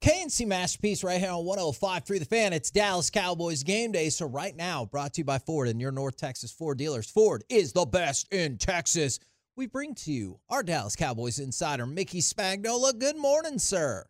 [0.00, 2.54] KNC Masterpiece right here on 105 through the fan.
[2.54, 4.08] It's Dallas Cowboys game day.
[4.08, 7.10] So right now, brought to you by Ford and your North Texas Ford dealers.
[7.10, 9.18] Ford is the best in Texas.
[9.56, 12.98] We bring to you our Dallas Cowboys insider, Mickey Spagnola.
[12.98, 14.06] Good morning, sir.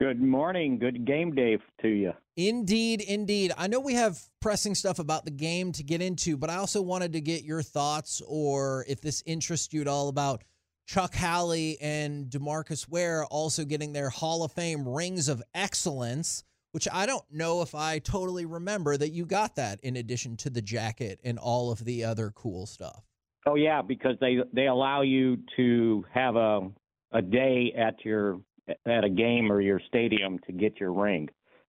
[0.00, 0.78] Good morning.
[0.78, 2.14] Good game day to you.
[2.38, 3.52] Indeed, indeed.
[3.58, 6.80] I know we have pressing stuff about the game to get into, but I also
[6.80, 10.44] wanted to get your thoughts or if this interests you at all about
[10.90, 16.88] Chuck Haley and Demarcus Ware also getting their Hall of Fame rings of excellence, which
[16.92, 20.60] I don't know if I totally remember that you got that in addition to the
[20.60, 23.04] jacket and all of the other cool stuff.
[23.46, 26.68] Oh yeah, because they they allow you to have a
[27.12, 28.40] a day at your
[28.84, 31.28] at a game or your stadium to get your ring.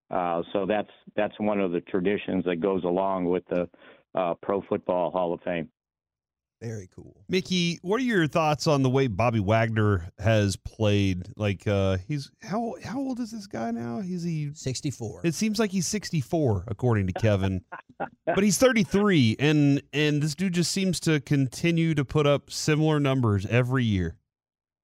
[0.10, 3.70] Uh, so that's that's one of the traditions that goes along with the
[4.16, 5.70] uh, Pro Football Hall of Fame.
[6.62, 7.16] Very cool.
[7.28, 11.28] Mickey, what are your thoughts on the way Bobby Wagner has played?
[11.36, 14.00] Like uh he's how how old is this guy now?
[14.00, 15.22] He's he 64.
[15.24, 17.62] It seems like he's 64 according to Kevin.
[18.26, 23.00] but he's 33 and and this dude just seems to continue to put up similar
[23.00, 24.18] numbers every year.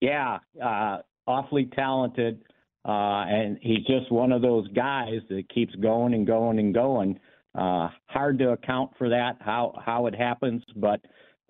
[0.01, 2.43] Yeah, uh, awfully talented,
[2.85, 7.19] uh, and he's just one of those guys that keeps going and going and going.
[7.55, 11.01] Uh, hard to account for that how how it happens, but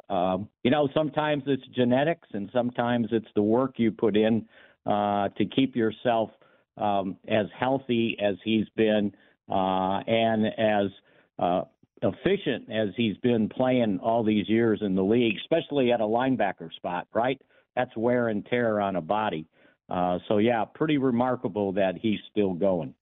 [0.10, 4.46] um, you know, sometimes it's genetics and sometimes it's the work you put in
[4.86, 6.30] uh, to keep yourself
[6.78, 9.12] um, as healthy as he's been
[9.50, 10.92] uh, and as
[11.40, 11.62] uh,
[12.02, 16.72] efficient as he's been playing all these years in the league, especially at a linebacker
[16.76, 17.42] spot, right?
[17.76, 19.48] That's wear and tear on a body.
[19.90, 22.94] Uh, so yeah, pretty remarkable that he's still going.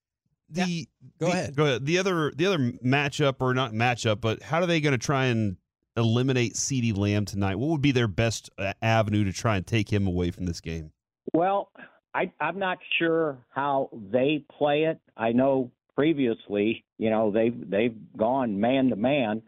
[0.49, 0.83] The Yeah.
[1.19, 1.55] Go the- ahead.
[1.55, 1.85] Go ahead.
[1.85, 5.25] The other the other matchup or not matchup, but how are they going to try
[5.25, 5.57] and
[5.97, 7.55] eliminate CeeDee Lamb tonight?
[7.55, 10.61] What would be their best uh, avenue to try and take him away from this
[10.61, 10.91] game?
[11.33, 11.69] Well,
[12.13, 14.99] I, I'm not sure how they play it.
[15.17, 19.41] I know previously, you know, they've they've gone man to man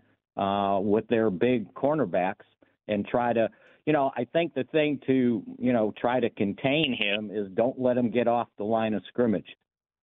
[0.83, 2.45] with their big cornerbacks
[2.87, 3.49] and try to,
[3.85, 7.79] you know, I think the thing to, you know, try to contain him is don't
[7.79, 9.47] let him get off the line of scrimmage,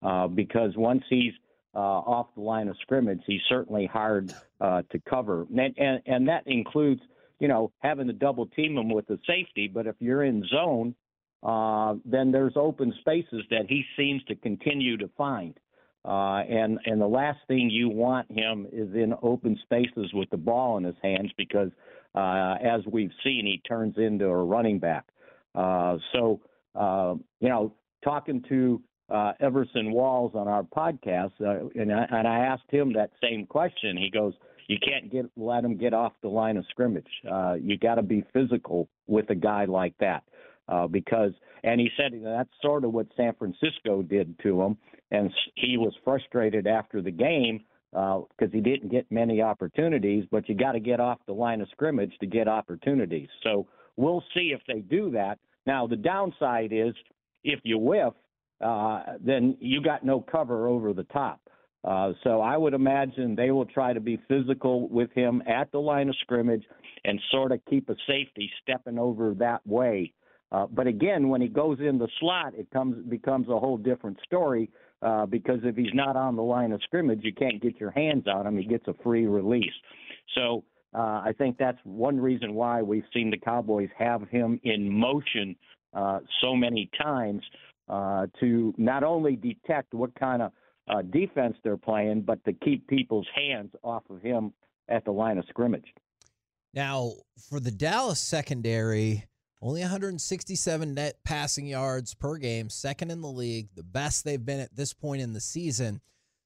[0.03, 1.33] uh, because once he's
[1.75, 6.29] uh, off the line of scrimmage, he's certainly hard uh, to cover, and, and and
[6.29, 7.01] that includes,
[7.41, 9.69] you know, having to double team him with the safety.
[9.73, 10.95] But if you're in zone,
[11.43, 15.59] uh, then there's open spaces that he seems to continue to find.
[16.05, 20.37] Uh, and and the last thing you want him is in open spaces with the
[20.37, 21.71] ball in his hands because,
[22.15, 25.07] uh, as we've seen, he turns into a running back.
[25.55, 26.41] Uh, so
[26.75, 28.83] uh, you know, talking to
[29.15, 33.47] uh, Everson Walls on our podcast, uh, and I, and I asked him that same
[33.47, 33.97] question.
[33.97, 34.35] He goes,
[34.69, 37.07] "You can't get let him get off the line of scrimmage.
[37.31, 40.25] Uh, you got to be physical with a guy like that."
[40.69, 41.33] uh, because
[41.63, 44.77] and he said that's sort of what San Francisco did to him,
[45.11, 50.25] and he was frustrated after the game because he didn't get many opportunities.
[50.31, 53.29] But you got to get off the line of scrimmage to get opportunities.
[53.43, 53.67] So
[53.97, 55.39] we'll see if they do that.
[55.67, 56.95] Now the downside is
[57.45, 58.15] if you whiff,
[58.65, 61.41] uh, then you got no cover over the top.
[61.85, 65.79] Uh, so I would imagine they will try to be physical with him at the
[65.79, 66.65] line of scrimmage
[67.05, 70.15] and sort of keep a safety stepping over that way.
[70.51, 74.19] Uh, but again, when he goes in the slot, it comes becomes a whole different
[74.25, 74.71] story
[75.03, 78.25] uh, because if he's not on the line of scrimmage, you can't get your hands
[78.27, 78.57] on him.
[78.57, 79.75] He gets a free release.
[80.35, 84.91] So uh, I think that's one reason why we've seen the Cowboys have him in
[84.91, 85.57] motion
[85.93, 87.43] uh, so many times
[87.89, 90.53] uh, to not only detect what kind of
[90.89, 94.53] uh, defense they're playing, but to keep people's hands off of him
[94.89, 95.87] at the line of scrimmage.
[96.73, 97.13] Now,
[97.49, 99.25] for the Dallas secondary,
[99.63, 104.61] only 167 net passing yards per game, second in the league, the best they've been
[104.61, 106.01] at this point in the season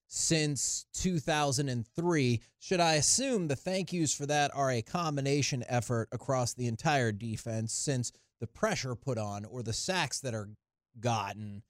[0.07, 2.41] since 2003.
[2.59, 7.11] Should I assume the thank yous for that are a combination effort across the entire
[7.13, 10.51] defense since the pressure put on or the sacks that are
[11.01, 11.63] gotten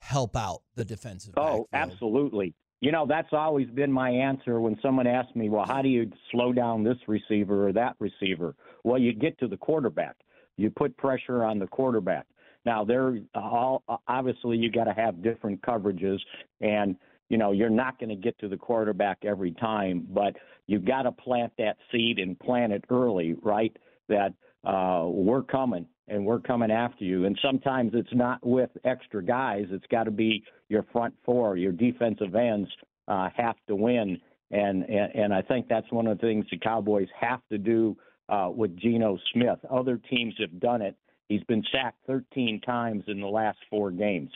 [0.00, 1.34] help out the defensive.
[1.36, 1.92] Oh, backfield.
[1.92, 2.54] absolutely.
[2.80, 6.10] You know, that's always been my answer when someone asks me, well, how do you
[6.32, 8.54] slow down this receiver or that receiver?
[8.84, 10.16] Well, you get to the quarterback.
[10.56, 12.26] You put pressure on the quarterback.
[12.64, 16.18] Now, there all obviously you got to have different coverages,
[16.60, 16.96] and
[17.30, 20.36] you know you're not going to get to the quarterback every time, but
[20.66, 23.74] you've got to plant that seed and plant it early, right?
[24.08, 24.34] That
[24.64, 27.24] uh, we're coming and we're coming after you.
[27.24, 29.66] And sometimes it's not with extra guys.
[29.70, 32.68] It's got to be your front four, your defensive ends
[33.08, 34.18] uh, have to win.
[34.50, 37.96] And, and and I think that's one of the things the Cowboys have to do
[38.28, 39.58] uh, with Geno Smith.
[39.70, 40.96] Other teams have done it.
[41.28, 44.30] He's been sacked 13 times in the last four games,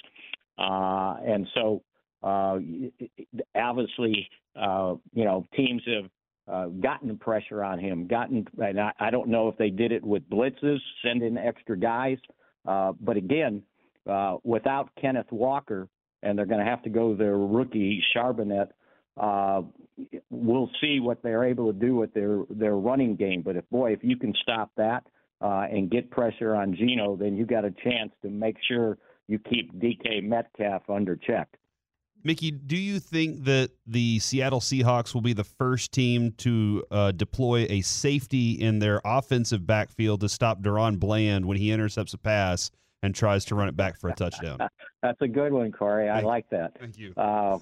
[0.56, 1.82] uh, and so
[2.22, 2.58] uh,
[3.56, 6.08] obviously, uh, you know, teams have
[6.46, 8.06] uh, gotten pressure on him.
[8.06, 12.18] Gotten, and I, I don't know if they did it with blitzes, sending extra guys,
[12.66, 13.62] uh, but again,
[14.08, 15.88] uh, without Kenneth Walker,
[16.22, 18.68] and they're going to have to go their rookie Charbonnet.
[19.16, 19.62] Uh,
[20.30, 23.42] we'll see what they're able to do with their their running game.
[23.42, 25.04] But if boy, if you can stop that
[25.40, 28.98] uh, and get pressure on Geno, then you got a chance to make sure
[29.28, 31.48] you keep DK Metcalf under check.
[32.26, 37.12] Mickey, do you think that the Seattle Seahawks will be the first team to uh,
[37.12, 42.18] deploy a safety in their offensive backfield to stop DaRon Bland when he intercepts a
[42.18, 42.70] pass
[43.02, 44.56] and tries to run it back for a touchdown?
[45.02, 46.08] That's a good one, Corey.
[46.08, 46.72] I Thank- like that.
[46.80, 47.12] Thank you.
[47.14, 47.58] Uh,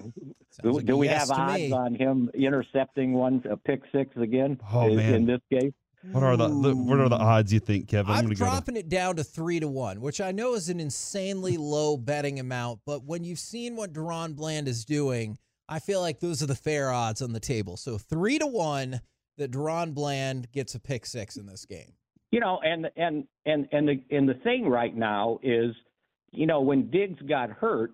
[0.61, 1.71] do, like do we yes have to odds me.
[1.73, 5.13] on him intercepting one, a pick six again Oh, in, man.
[5.15, 5.73] in this game?
[6.11, 8.11] What are the, the what are the odds you think, Kevin?
[8.11, 10.69] I'm, gonna go to- dropping it down to three to one, which I know is
[10.69, 12.81] an insanely low betting amount.
[12.85, 15.37] But when you've seen what DaRon Bland is doing,
[15.69, 17.77] I feel like those are the fair odds on the table.
[17.77, 18.99] So three to one
[19.37, 21.93] that DaRon Bland gets a pick six in this game.
[22.31, 25.73] You know, and and and and the and the thing right now is,
[26.31, 27.91] you know, when Diggs got hurt,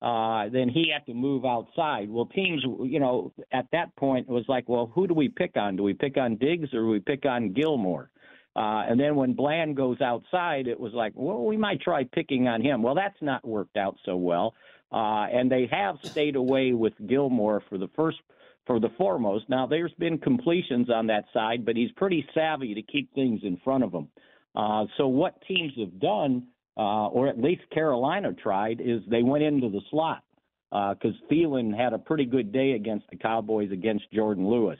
[0.00, 2.08] uh, then he had to move outside.
[2.08, 5.56] Well, teams, you know, at that point it was like, well, who do we pick
[5.56, 5.76] on?
[5.76, 8.10] Do we pick on Diggs or do we pick on Gilmore?
[8.54, 12.48] Uh, and then when Bland goes outside, it was like, well, we might try picking
[12.48, 12.82] on him.
[12.82, 14.54] Well, that's not worked out so well.
[14.90, 18.18] Uh, and they have stayed away with Gilmore for the first,
[18.66, 19.48] for the foremost.
[19.48, 23.58] Now, there's been completions on that side, but he's pretty savvy to keep things in
[23.58, 24.08] front of him.
[24.56, 26.48] Uh, so what teams have done,
[26.78, 30.22] uh, or at least Carolina tried, is they went into the slot
[30.70, 34.78] because Thielen had a pretty good day against the Cowboys against Jourdan Lewis,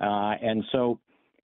[0.00, 1.00] uh, and so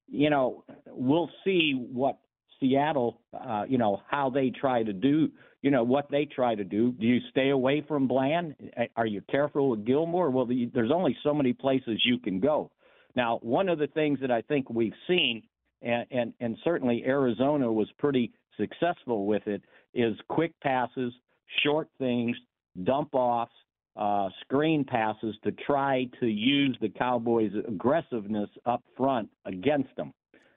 [0.09, 2.19] you know we'll see what
[2.61, 5.31] Seattle, uh, you know how they try to do,
[5.62, 6.93] you know what they try to do.
[6.93, 8.55] Do you stay away from Bland?
[8.97, 10.31] Are you careful with Gilmore?
[10.31, 12.71] Well, the, there's only so many places you can go.
[13.17, 15.43] Now, one of the things that I think we've seen,
[15.83, 19.62] and, and, and certainly Arizona was pretty successful with it,
[19.95, 21.12] is quick passes,
[21.62, 22.37] short things,
[22.83, 23.53] dump offs,
[23.97, 30.12] uh, screen passes to try to use the Cowboys' aggressiveness up front against them.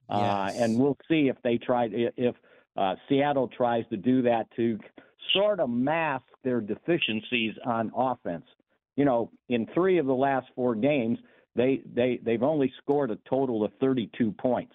[0.09, 2.35] Uh, and we'll see if they try if
[2.77, 4.79] uh, Seattle tries to do that to
[5.33, 8.45] sort of mask their deficiencies on offense.
[8.95, 11.19] You know, in three of the last four games,
[11.55, 14.73] they they they've only scored a total of 32 points,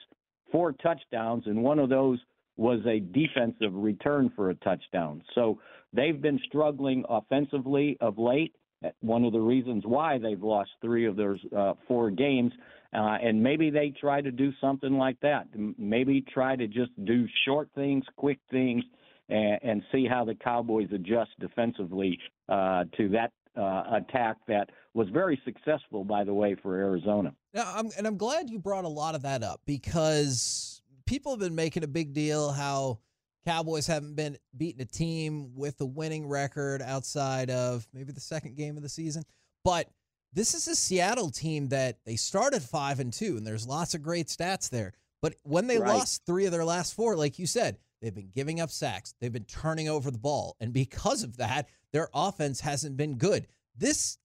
[0.51, 2.19] four touchdowns, and one of those
[2.57, 5.23] was a defensive return for a touchdown.
[5.35, 5.59] So
[5.93, 8.55] they've been struggling offensively of late.
[9.01, 12.53] One of the reasons why they've lost three of their uh, four games,
[12.93, 15.47] uh, and maybe they try to do something like that.
[15.79, 18.83] Maybe try to just do short things, quick things,
[19.29, 22.19] and, and see how the Cowboys adjust defensively
[22.49, 27.33] uh, to that uh, attack that was very successful, by the way, for Arizona.
[27.55, 30.72] Now, I'm, and I'm glad you brought a lot of that up because
[31.13, 32.99] people have been making a big deal how
[33.45, 38.57] Cowboys haven't been beating a team with a winning record outside of maybe the second
[38.57, 39.23] game of the season.
[39.63, 39.91] But
[40.33, 44.03] this is a Seattle team that they started five and two, and there's lots of
[44.03, 44.95] great stats there.
[45.21, 45.99] But when they Right.
[45.99, 49.31] lost three of their last four, like you said, they've been giving up sacks, they've
[49.31, 53.49] been turning over the ball, and because of that, their offense hasn't been good.
[53.77, 54.17] This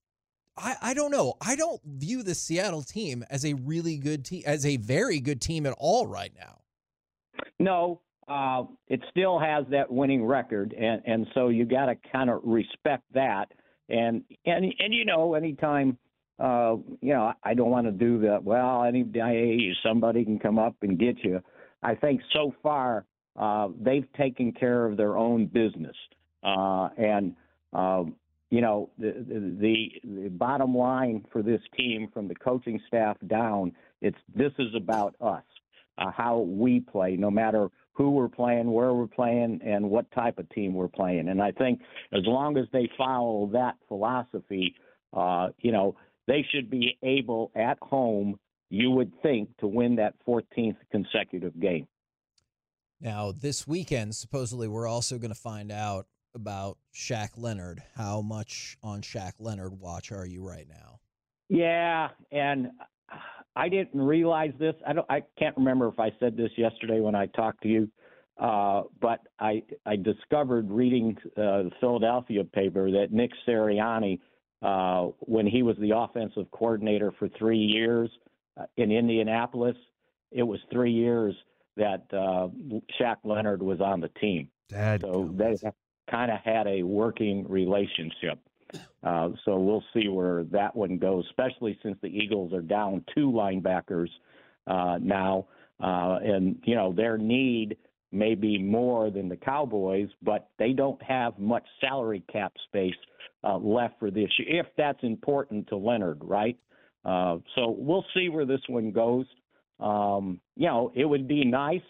[0.56, 1.34] I, I don't know.
[1.40, 5.42] I don't view the Seattle team as a really good team, as a very good
[5.42, 6.62] team at all right now.
[7.58, 12.30] No, uh, it still has that winning record, and and so you got to kind
[12.30, 13.46] of respect that.
[13.88, 15.96] And and and you know, anytime,
[16.38, 18.44] uh, you know, I don't want to do that.
[18.44, 21.40] Well, any day somebody can come up and get you.
[21.82, 25.96] I think so far uh, they've taken care of their own business,
[26.42, 27.34] uh, and
[27.72, 28.04] uh,
[28.50, 29.24] you know the,
[29.58, 34.74] the the bottom line for this team, from the coaching staff down, it's this is
[34.74, 35.44] about us
[35.98, 40.38] uh, how we play, no matter who we're playing, where we're playing, and what type
[40.38, 41.28] of team we're playing.
[41.28, 41.80] And I think
[42.12, 44.74] as long as they follow that philosophy,
[45.12, 48.38] uh, you know, they should be able at home,
[48.70, 51.88] you would think, to win that 14th consecutive game.
[53.00, 57.82] Now, this weekend, supposedly, we're also going to find out about Shaq Leonard.
[57.96, 61.00] How much on Shaq Leonard watch are you right now?
[61.48, 62.68] Yeah, and
[63.58, 64.76] I didn't realize this.
[64.86, 65.06] I don't.
[65.10, 67.90] I can't remember if I said this yesterday when I talked to you,
[68.40, 74.20] uh, but I I discovered reading uh, the Philadelphia paper that Nick Sirianni,
[74.62, 78.08] uh, when he was the offensive coordinator for three years
[78.56, 79.76] uh, in Indianapolis,
[80.30, 81.34] it was three years
[81.76, 82.46] that uh,
[83.00, 84.48] Shaq Leonard was on the team.
[84.68, 85.56] Dad so they
[86.08, 88.38] kind of had a working relationship.
[89.02, 93.30] Uh, so we'll see where that one goes, especially since the Eagles are down two
[93.30, 94.08] linebackers
[94.66, 95.46] uh, now,
[95.80, 97.76] uh, and you know their need
[98.10, 102.94] may be more than the Cowboys, but they don't have much salary cap space
[103.44, 106.58] uh, left for this year, if that's important to Leonard, right?
[107.04, 109.26] Uh, so we'll see where this one goes.
[109.78, 111.82] Um, you know, it would be nice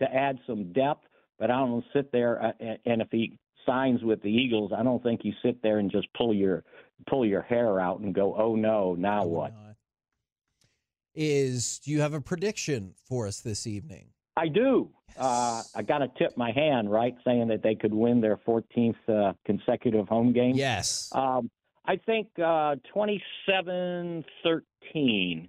[0.00, 1.04] to add some depth,
[1.38, 2.52] but I don't sit there uh,
[2.84, 3.38] and if he
[3.68, 6.64] signs with the Eagles, I don't think you sit there and just pull your
[7.08, 9.52] pull your hair out and go, "Oh no, now what?"
[11.14, 14.10] Is do you have a prediction for us this evening?
[14.36, 14.90] I do.
[15.18, 18.94] Uh, I got to tip my hand, right, saying that they could win their 14th
[19.08, 20.54] uh, consecutive home game.
[20.54, 21.10] Yes.
[21.12, 21.50] Um,
[21.84, 24.22] I think uh, 27-13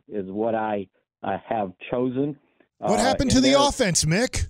[0.08, 0.88] is what I
[1.22, 2.36] uh, have chosen.
[2.80, 4.48] What happened to the offense, Mick?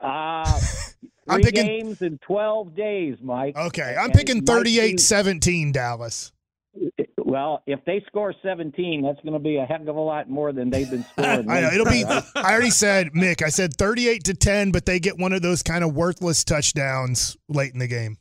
[0.00, 0.60] Uh,
[1.28, 3.56] I'm Three picking- games in 12 days, Mike.
[3.56, 6.32] Okay, I'm And picking it 38-17 Dallas.
[7.24, 10.52] Well, if they score 17, that's going to be a heck of a lot more
[10.52, 11.48] than they've been scoring.
[11.50, 12.04] I know it'll be.
[12.04, 13.42] I already said Mick.
[13.42, 17.36] I said 38 to 10, but they get one of those kind of worthless touchdowns
[17.48, 18.16] late in the game.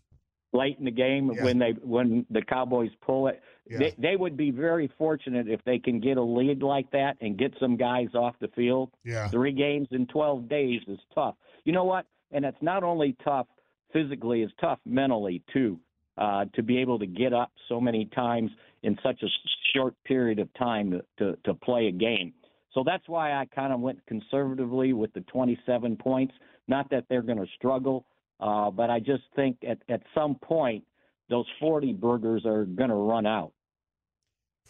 [0.54, 1.44] late in the game Yeah.
[1.46, 3.42] when they when the Cowboys pull it.
[3.70, 3.78] Yeah.
[3.80, 7.38] They, they would be very fortunate if they can get a lead like that and
[7.38, 8.92] get some guys off the field.
[9.06, 9.30] Yeah.
[9.30, 11.36] Three games in 12 days is tough.
[11.64, 12.06] You know what?
[12.32, 13.48] And it's not only tough
[13.94, 15.80] physically, it's tough mentally too.
[16.18, 18.52] Uh, to be able to get up so many times
[18.84, 19.28] in such a
[19.74, 22.34] short period of time to, to, to play a game.
[22.74, 26.34] So that's why I kind of went conservatively with the 27 points.
[26.68, 28.06] Not that they're going to struggle,
[28.40, 30.84] uh, but I just think at, at some point
[31.30, 33.54] those 40 burgers are going to run out.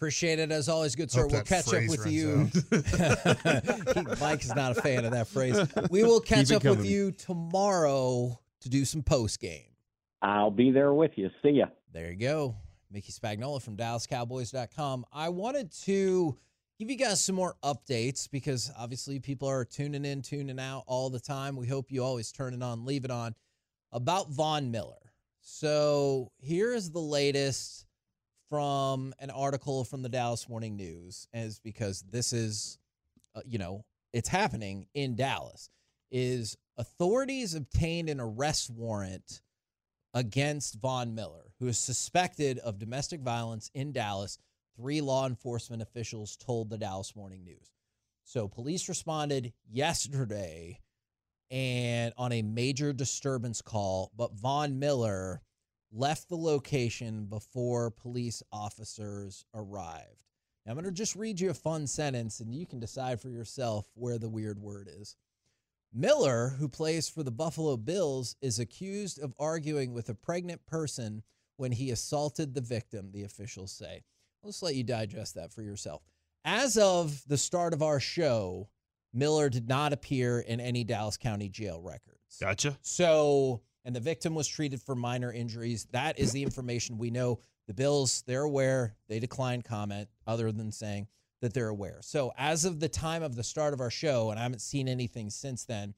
[0.01, 1.21] Appreciate it as always, good sir.
[1.21, 2.49] Hope We'll catch up with you.
[4.19, 5.55] Mike is not a fan of that phrase.
[5.91, 9.67] We will catch it up with you tomorrow to do some post game.
[10.23, 11.29] I'll be there with you.
[11.43, 11.67] See ya.
[11.93, 12.55] There you go.
[12.89, 15.05] Mickey Spagnola from DallasCowboys.com.
[15.13, 16.35] I wanted to
[16.79, 21.11] give you guys some more updates because obviously people are tuning in, tuning out all
[21.11, 21.55] the time.
[21.55, 23.35] We hope you always turn it on, leave it on.
[23.91, 25.13] About Von Miller.
[25.41, 27.85] So here is the latest
[28.51, 32.77] from an article from the Dallas Morning News, as because this is,
[33.33, 35.69] uh, you know, it's happening in Dallas.
[36.11, 39.41] Is authorities obtained an arrest warrant
[40.13, 44.37] against Von Miller, who is suspected of domestic violence in Dallas,
[44.75, 47.71] three law enforcement officials told the Dallas Morning News.
[48.25, 50.77] So police responded yesterday
[51.49, 55.41] and on a major disturbance call, but Von Miller
[55.91, 60.23] left the location before police officers arrived.
[60.65, 63.29] Now, I'm going to just read you a fun sentence and you can decide for
[63.29, 65.15] yourself where the weird word is.
[65.93, 71.23] Miller, who plays for the Buffalo Bills, is accused of arguing with a pregnant person
[71.57, 74.03] when he assaulted the victim, the officials say.
[74.43, 76.01] Let's let you digest that for yourself.
[76.45, 78.69] As of the start of our show,
[79.13, 82.37] Miller did not appear in any Dallas County jail records.
[82.39, 82.77] Gotcha.
[82.81, 85.87] So, and the victim was treated for minor injuries.
[85.91, 87.39] That is the information we know.
[87.67, 88.95] The Bills, they're aware.
[89.07, 91.07] They declined comment other than saying
[91.41, 91.99] that they're aware.
[92.01, 94.87] So, as of the time of the start of our show, and I haven't seen
[94.87, 95.93] anything since then.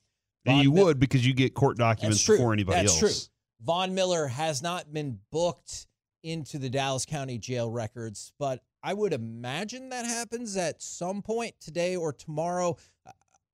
[0.46, 3.28] And Von you Mil- would because you get court documents That's before anybody That's else.
[3.28, 3.30] true.
[3.66, 5.88] Von Miller has not been booked
[6.22, 11.56] into the Dallas County jail records, but I would imagine that happens at some point
[11.62, 12.78] today or tomorrow.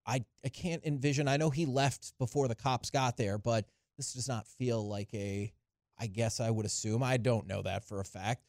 [0.05, 1.27] I, I can't envision.
[1.27, 3.65] I know he left before the cops got there, but
[3.99, 5.51] this does not feel like a.
[6.01, 7.03] I guess I would assume.
[7.03, 8.45] I don't know that for a fact.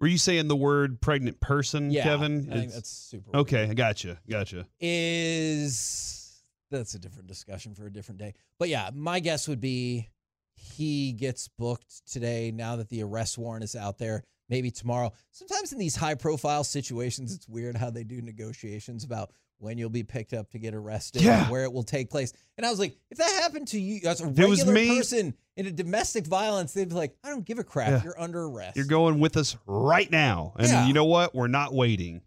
[0.00, 2.48] Were you saying the word pregnant person, Yeah, Kevin?
[2.52, 3.34] I that's super.
[3.36, 3.68] okay.
[3.70, 4.18] I gotcha.
[4.28, 4.66] Gotcha.
[4.80, 8.34] is that's a different discussion for a different day.
[8.58, 10.08] But yeah, my guess would be
[10.54, 14.24] he gets booked today now that the arrest warrant is out there.
[14.48, 15.12] Maybe tomorrow.
[15.30, 19.88] Sometimes in these high profile situations, it's weird how they do negotiations about when you'll
[19.90, 21.42] be picked up to get arrested, Yeah.
[21.42, 22.32] and where it will take place.
[22.56, 24.96] And I was like, if that happened to you as a it was regular me-
[24.98, 27.90] person in a domestic violence, they'd be like, I don't give a crap.
[27.90, 28.02] Yeah.
[28.04, 28.76] You're under arrest.
[28.76, 30.52] You're going with us right now.
[30.58, 30.86] And Yeah.
[30.86, 31.34] you know what?
[31.34, 32.20] We're not waiting.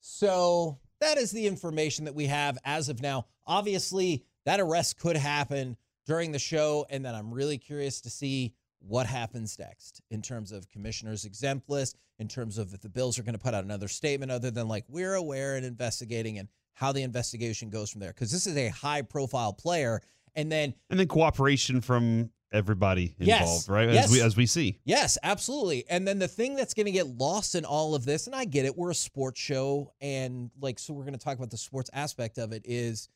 [0.00, 3.26] So that is the information that we have as of now.
[3.46, 8.54] Obviously, that arrest could happen during the show, and then I'm really curious to see
[8.80, 13.16] what happens next in terms of commissioner's exempt list, in terms of if the Bills
[13.18, 16.48] are going to put out another statement other than like we're aware and investigating and
[16.74, 18.10] how the investigation goes from there.
[18.10, 20.00] Because this is a high profile player.
[20.34, 23.40] And then And then cooperation from everybody Yes.
[23.40, 23.88] involved, right?
[23.92, 24.06] Yes.
[24.06, 24.78] As we as we see.
[24.84, 25.84] Yes, absolutely.
[25.88, 28.44] And then the thing that's going to get lost in all of this, and I
[28.44, 31.56] get it, we're a sports show, and like, so we're going to talk about the
[31.56, 33.08] sports aspect of it, is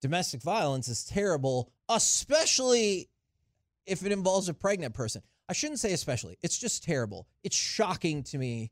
[0.00, 3.08] domestic violence is terrible, especially
[3.86, 5.22] if it involves a pregnant person.
[5.48, 7.26] I shouldn't say especially, it's just terrible.
[7.42, 8.70] It's shocking to me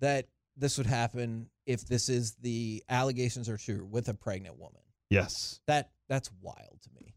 [0.00, 0.28] that
[0.60, 4.82] this would happen if this is the allegations are true with a pregnant woman.
[5.08, 5.60] Yes.
[5.66, 7.14] That that's wild to me.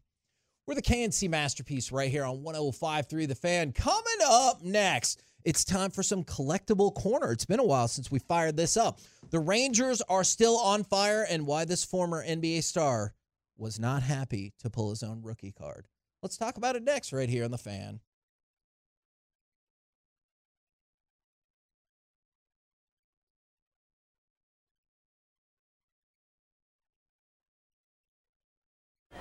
[0.66, 3.72] We're the KNC masterpiece right here on 105.3 The Fan.
[3.72, 7.32] Coming up next, it's time for some collectible corner.
[7.32, 8.98] It's been a while since we fired this up.
[9.30, 13.12] The Rangers are still on fire, and why this former NBA star
[13.58, 15.86] was not happy to pull his own rookie card.
[16.22, 18.00] Let's talk about it next, right here on The Fan.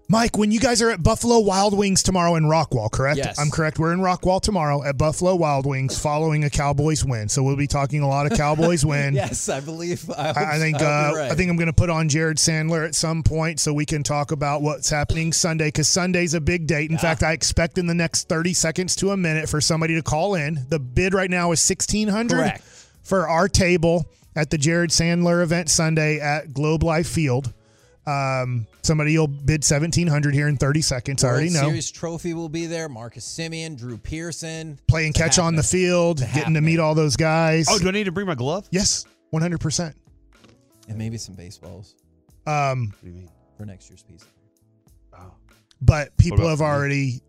[0.07, 3.17] Mike, when you guys are at Buffalo Wild Wings tomorrow in Rockwall, correct?
[3.17, 3.37] Yes.
[3.37, 3.77] I'm correct.
[3.77, 7.27] We're in Rockwall tomorrow at Buffalo Wild Wings following a Cowboys win.
[7.27, 9.15] So we'll be talking a lot of Cowboys win.
[9.15, 10.09] yes, I believe.
[10.11, 11.31] I, hope- I, I think hope uh, right.
[11.31, 14.01] I think I'm going to put on Jared Sandler at some point so we can
[14.03, 16.89] talk about what's happening Sunday because Sunday's a big date.
[16.89, 20.03] In fact, I expect in the next 30 seconds to a minute for somebody to
[20.03, 20.65] call in.
[20.69, 22.61] The bid right now is 1600 Correct.
[23.03, 27.53] for our table at the Jared Sandler event Sunday at Globe Life Field.
[28.05, 31.23] Um, somebody will bid 1700 here in 30 seconds.
[31.23, 31.61] I already know.
[31.69, 32.89] Series trophy will be there.
[32.89, 34.77] Marcus Semien, Drew Pearson.
[34.87, 37.67] Playing It's catch on the field, It's getting to meet all those guys.
[37.69, 38.67] Oh, do I need to bring my glove?
[38.71, 39.93] yes, 100%.
[40.89, 41.95] And maybe some baseballs.
[42.45, 43.29] Um, What do you mean?
[43.57, 44.25] for next year's piece.
[45.81, 46.69] But people have for you?
[46.69, 47.21] already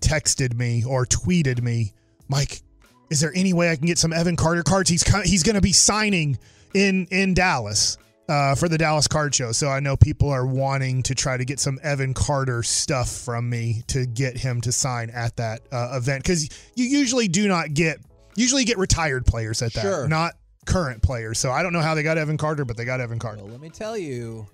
[0.00, 1.92] texted me or tweeted me,
[2.28, 2.62] Mike,
[3.10, 4.88] is there any way I can get some Evan Carter cards?
[4.88, 6.38] He's he's going to be signing
[6.74, 9.52] in in Dallas uh, for the Dallas Card Show.
[9.52, 13.50] So I know people are wanting to try to get some Evan Carter stuff from
[13.50, 16.44] me to get him to sign at that uh, event because
[16.76, 17.98] you usually do not get
[18.36, 20.08] usually get retired players at that, Sure.
[20.08, 21.38] not current players.
[21.38, 23.42] So I don't know how they got Evan Carter, but they got Evan Carter.
[23.42, 24.46] Well, let me tell you,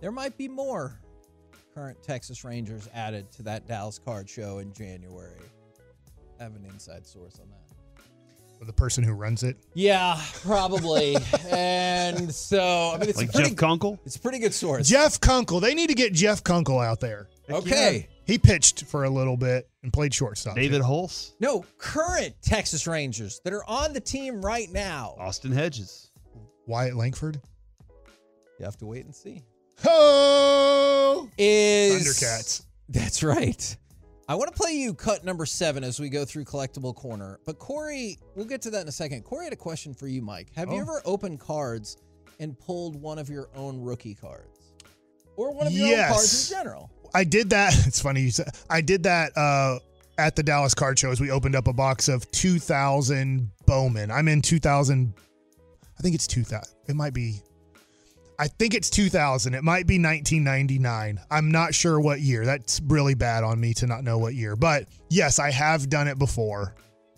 [0.00, 0.98] there might be more
[1.74, 5.42] current Texas Rangers added to that Dallas Card Show in January.
[6.38, 8.66] I have an inside source on that.
[8.66, 9.56] The person who runs it.
[9.74, 11.16] Yeah, probably.
[11.50, 14.00] and so, I mean, it's Like a pretty, Jeff Kunkel?
[14.04, 14.88] It's a pretty good source.
[14.88, 15.60] Jeff Kunkel.
[15.60, 17.28] They need to get Jeff Kunkel out there.
[17.48, 18.08] Okay.
[18.24, 20.56] He pitched for a little bit and played shortstop.
[20.56, 20.88] David too.
[20.88, 25.14] Hulse, No, current Texas Rangers that are on the team right now.
[25.18, 26.10] Austin Hedges.
[26.66, 27.40] Wyatt Langford.
[28.58, 29.44] You have to wait and see.
[29.84, 31.28] Ho!
[31.38, 32.64] Is Thundercats.
[32.88, 33.76] That's right.
[34.30, 37.40] I want to play you cut number seven as we go through collectible corner.
[37.46, 39.22] But Corey, we'll get to that in a second.
[39.24, 40.48] Corey had a question for you, Mike.
[40.54, 40.82] Have you Oh.
[40.82, 41.96] ever opened cards
[42.38, 44.74] and pulled one of your own rookie cards?
[45.36, 46.10] Or one of your Yes.
[46.10, 46.90] own cards in general?
[47.14, 47.72] I did that.
[47.86, 48.48] It's funny you said.
[48.68, 49.78] I did that uh,
[50.18, 54.10] at the Dallas Card Show as we opened up a box of 2,000 Bowman.
[54.10, 55.14] I'm in 2,000.
[55.98, 56.74] I think it's 2,000.
[56.86, 57.40] It might be.
[58.38, 59.54] I think it's 2000.
[59.54, 61.20] It might be 1999.
[61.30, 62.44] I'm not sure what year.
[62.44, 64.54] That's really bad on me to not know what year.
[64.54, 66.74] But yes, I have done it before.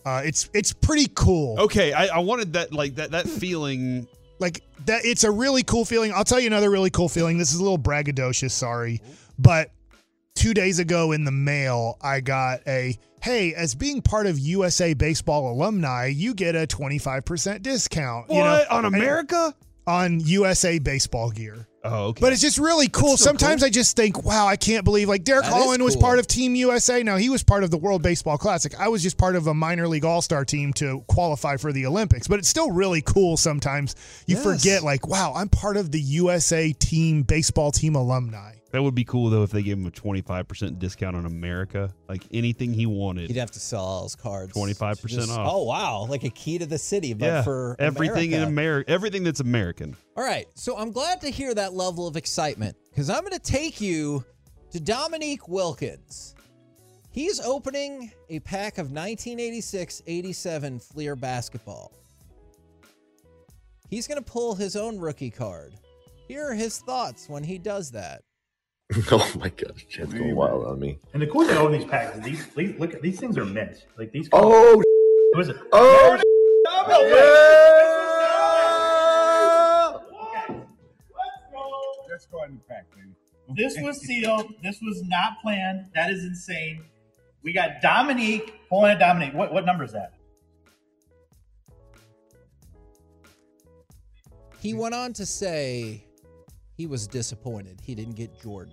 [0.06, 1.60] Uh, it's it's pretty cool.
[1.60, 4.06] Okay, I, I wanted that like that that feeling.
[4.38, 7.52] like that it's a really cool feeling i'll tell you another really cool feeling this
[7.52, 9.02] is a little braggadocious sorry
[9.38, 9.70] but
[10.34, 14.94] two days ago in the mail i got a hey as being part of usa
[14.94, 19.54] baseball alumni you get a 25% discount you know What on America?
[19.86, 22.20] On usa baseball gear Oh, okay.
[22.20, 23.16] but it's just really cool.
[23.16, 23.68] Sometimes cool.
[23.68, 26.54] I just think, wow, I can't believe like Derek That Holland was part of Team
[26.54, 27.02] USA.
[27.02, 28.78] Now he was part of the World Baseball Classic.
[28.78, 31.86] I was just part of a minor league all star team to qualify for the
[31.86, 32.28] Olympics.
[32.28, 33.96] But it's still really cool sometimes.
[34.26, 34.44] You Yes.
[34.44, 38.56] forget, like, wow, I'm part of the USA team baseball team alumni.
[38.72, 41.26] That would be cool though if they gave him a twenty five percent discount on
[41.26, 43.28] America, like anything he wanted.
[43.28, 44.52] He'd have to sell all his cards.
[44.52, 45.48] 25% off.
[45.50, 46.06] Oh, wow.
[46.08, 48.50] Like a key to the city, but yeah, for everything in America.
[48.50, 49.96] America, everything that's American.
[50.16, 50.46] All right.
[50.54, 54.24] So I'm glad to hear that level of excitement because I'm going to take you
[54.70, 56.34] to Dominique Wilkins.
[57.12, 61.92] He's opening a pack of 1986 87 Fleer basketball.
[63.88, 65.74] He's going to pull his own rookie card.
[66.28, 68.22] Here are his thoughts when he does that.
[69.12, 70.98] Oh my gosh, Chad's going wild on me.
[71.12, 73.44] And the cool thing about these packs is these, these look at these things are
[73.44, 73.86] mint.
[73.96, 74.28] Like these.
[74.32, 74.82] Oh,
[75.32, 75.56] What is it?
[75.72, 76.18] oh,
[82.10, 82.86] Let's go ahead and pack,
[83.56, 84.52] This was sealed.
[84.62, 85.86] This was not planned.
[85.94, 86.84] That is insane.
[87.42, 89.34] We got Dominique pulling a Dominique.
[89.34, 90.14] What what number is that?
[94.60, 96.04] He went on to say
[96.80, 98.72] he was disappointed he didn't get Jordan.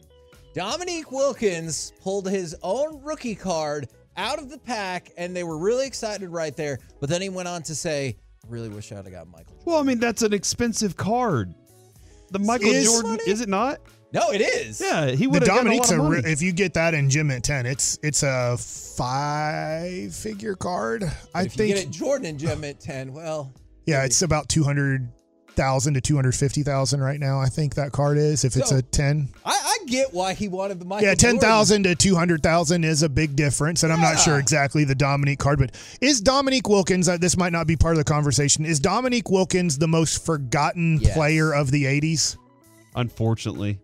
[0.53, 5.85] Dominique Wilkins pulled his own rookie card out of the pack, and they were really
[5.85, 6.79] excited right there.
[7.01, 8.15] But then he went on to say,
[8.47, 9.63] "Really wish I'd have got Michael." Jordan.
[9.65, 11.53] Well, I mean that's an expensive card.
[12.31, 13.79] The Michael Is- Jordan is it not?
[14.13, 14.79] No, it is.
[14.79, 16.21] Yeah, he The would have got a lot Dominique's of a money.
[16.23, 21.03] re- if you get that in Gym at 10, it's it's a five figure card.
[21.35, 23.51] I if think you get it Jordan and Jim at ten, well,
[23.85, 25.09] Yeah, it's about two hundred
[25.57, 27.41] thousand to two hundred fifty thousand right now.
[27.41, 29.27] I think that card is if it's So, a ten.
[29.45, 31.05] I, I get why he wanted the Michael.
[31.09, 34.39] Yeah, ten thousand to two hundred thousand is a big difference, and I'm not sure
[34.39, 37.09] exactly the Dominique card, but is Dominique Wilkins?
[37.09, 38.63] Uh, this might not be part of the conversation.
[38.63, 41.13] Is Dominique Wilkins the most forgotten Yes.
[41.13, 42.37] player of the '80s?
[42.95, 43.79] Unfortunately,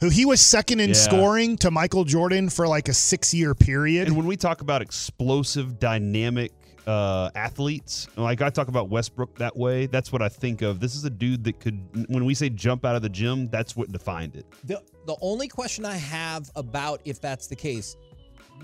[0.00, 0.94] Who he was second in Yeah.
[0.94, 4.08] scoring to Michael Jordan for like a six-year period.
[4.08, 6.52] and when we talk about explosive, dynamic
[6.86, 10.80] uh, athletes, like I talk about Westbrook that way, that's what I think of.
[10.80, 13.76] This is a dude that could, when we say jump out of the gym, that's
[13.76, 14.46] what defined it.
[14.64, 17.96] The the only question I have about if that's the case,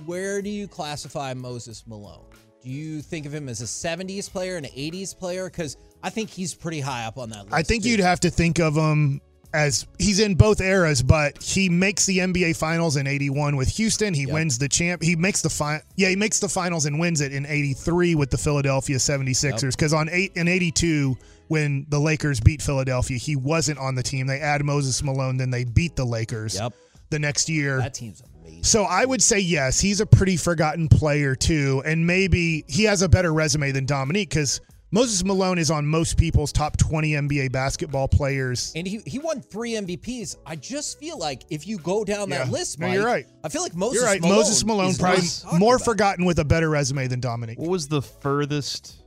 [0.07, 2.25] where do you classify Moses Malone?
[2.63, 5.47] Do you think of him as a 70s player, an 80s player?
[5.51, 7.55] Because I think he's pretty high up on that list.
[7.55, 7.91] I think too.
[7.91, 9.21] you'd have to think of him
[9.55, 14.15] as he's in both eras, but he makes the NBA Finals in '81 with Houston.
[14.15, 14.31] He Yep.
[14.33, 15.03] wins the champ.
[15.03, 18.31] He makes the fi- Yeah, he makes the finals and wins it in '83 with
[18.31, 19.77] the Philadelphia 76ers.
[19.77, 21.17] Because on eight in '82,
[21.49, 24.27] when the Lakers beat Philadelphia, he wasn't on the team.
[24.27, 26.55] They add Moses Malone, then they beat the Lakers.
[26.55, 26.73] Yep.
[27.11, 28.63] The next year, That team's amazing.
[28.65, 33.03] so I would say yes, he's a pretty forgotten player too, and maybe he has
[33.03, 34.63] a better resume than Dominique because
[34.95, 38.73] Moses Malone is on most people's top 20 NBA basketball players.
[38.77, 40.37] And he, he won three MVPs.
[40.45, 42.53] I just feel like if you go down that Yeah.
[42.53, 43.27] list, No, you're right.
[43.43, 44.21] I feel like Moses You're right.
[44.21, 45.85] Malone Moses Malone is probably more about.
[45.87, 47.59] forgotten with a better resume than Dominique.
[47.59, 49.03] What was the furthest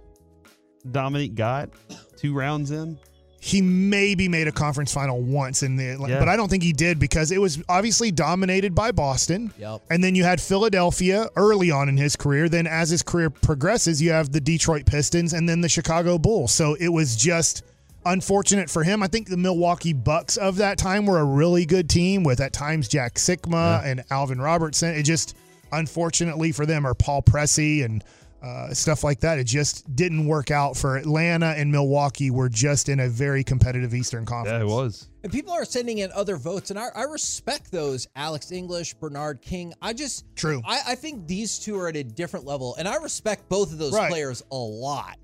[0.89, 1.69] Dominique got?
[2.17, 2.97] Two rounds in?
[3.45, 6.17] He maybe made a conference final once in the, Yeah.
[6.17, 9.53] but I don't think he did because it was obviously dominated by Boston.
[9.59, 9.81] Yep.
[9.91, 12.49] And then you had Philadelphia early on in his career.
[12.49, 16.53] Then as his career progresses, you have the Detroit Pistons and then the Chicago Bulls.
[16.53, 17.61] So it was just
[18.03, 19.03] unfortunate for him.
[19.03, 22.51] I think the Milwaukee Bucks of that time were a really good team with at
[22.51, 24.89] times Jack Sikma and Alvin Robertson.
[24.95, 25.35] It just
[25.71, 28.03] unfortunately for them or Paul Pressey and
[28.45, 29.39] uh, stuff like that.
[29.39, 32.29] It just didn't work out for Atlanta and Milwaukee.
[32.29, 34.59] We were just in a very competitive Eastern Conference.
[34.61, 35.09] Yeah, it was.
[35.23, 38.07] And people are sending in other votes, and I, I respect those.
[38.15, 39.73] Alex English, Bernard King.
[39.81, 40.61] I just True.
[40.65, 43.79] I, I think these two are at a different level, and I respect both of
[43.79, 44.11] those Right.
[44.11, 45.17] players a lot.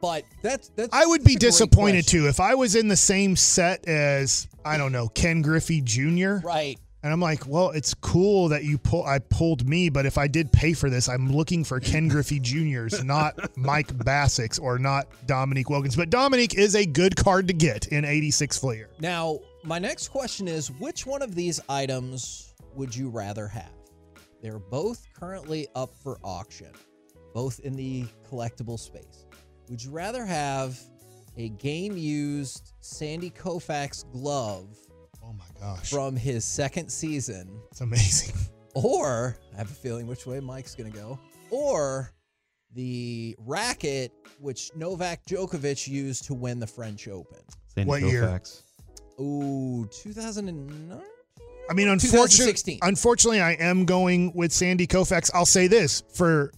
[0.00, 0.90] But that's that's.
[0.94, 2.20] I would be that's a great disappointed question.
[2.22, 6.36] too if I was in the same set as I don't know Ken Griffey Jr.
[6.36, 6.78] Right.
[7.02, 9.04] And I'm like, well, it's cool that you pull.
[9.04, 12.40] I pulled me, but if I did pay for this, I'm looking for Ken Griffey
[12.40, 15.94] Jr.'s, not Mike Bacsik's or not Dominique Wilkins.
[15.94, 18.90] But Dominique is a good card to get in 86 Fleer.
[18.98, 23.70] Now, my next question is which one of these items would you rather have?
[24.42, 26.72] They're both currently up for auction,
[27.32, 29.26] both in the collectible space.
[29.68, 30.78] Would you rather have
[31.36, 34.76] a game used Sandy Koufax glove
[35.28, 35.90] Oh my gosh.
[35.90, 38.34] from his second season, It's amazing.
[38.74, 41.18] or I have a feeling which way Mike's going to go,
[41.50, 42.12] or
[42.74, 47.38] the racket which Novak Djokovic used to win the French Open?
[47.74, 48.22] Sandy What year?
[48.22, 48.62] Koufax.
[49.20, 51.00] Ooh, 2009?
[51.70, 55.30] I mean, unfortunately, unfortunately, I am going with Sandy Koufax.
[55.34, 56.52] I'll say this for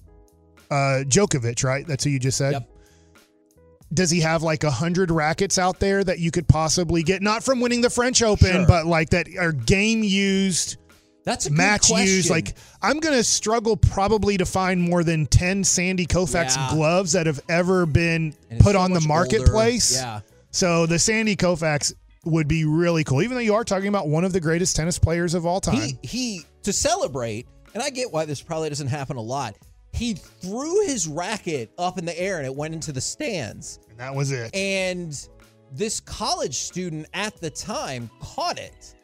[0.71, 1.85] uh, Djokovic, right?
[1.87, 2.53] That's who you just said.
[2.53, 2.71] Yep.
[3.93, 7.23] Does he have like a hundred rackets out there that you could possibly get?
[7.23, 8.67] Not from winning the French Open, Sure.
[8.67, 10.77] but like that are game used,
[11.25, 12.31] That's a match used.
[12.31, 16.69] Like I'm gonna struggle probably to find more than ten Sandy Koufax Yeah.
[16.73, 19.97] gloves that have ever been put so on the marketplace.
[19.99, 20.07] older.
[20.07, 20.21] Yeah.
[20.53, 21.93] So the Sandy Koufax
[22.25, 24.99] would be really cool, even though you are talking about one of the greatest tennis
[24.99, 25.81] players of all time.
[25.81, 29.57] He he to celebrate, and I get why this probably doesn't happen a lot.
[29.93, 33.81] He threw his racket up in the air and it went into the stands.
[33.91, 34.55] and that was it.
[34.55, 35.13] And
[35.73, 38.95] this college student at the time caught it.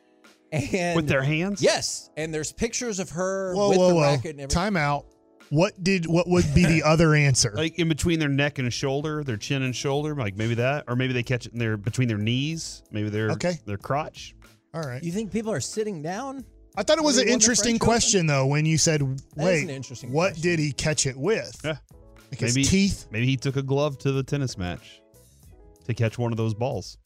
[0.52, 1.60] And With their hands?
[1.60, 2.10] Yes.
[2.16, 4.00] And there's pictures of her Whoa, with whoa, the whoa!
[4.02, 4.48] racket and everything.
[4.48, 5.06] Time out.
[5.50, 7.52] What did what would be the other answer?
[7.54, 10.96] Like in between their neck and shoulder, their chin and shoulder, like maybe that, or
[10.96, 13.58] maybe they catch it in their between their knees, maybe their Okay.
[13.64, 14.34] their crotch.
[14.74, 15.02] All right.
[15.02, 16.44] You think people are sitting down?
[16.76, 17.86] I thought it was an he won the interesting French Open?
[17.86, 19.02] question though when you said,
[19.36, 20.42] "Wait, an interesting what question.
[20.42, 21.76] did he catch it with?" Yeah.
[22.30, 23.06] Like his Maybe teeth.
[23.10, 25.00] Maybe he took a glove to the tennis match
[25.86, 26.98] to catch one of those balls.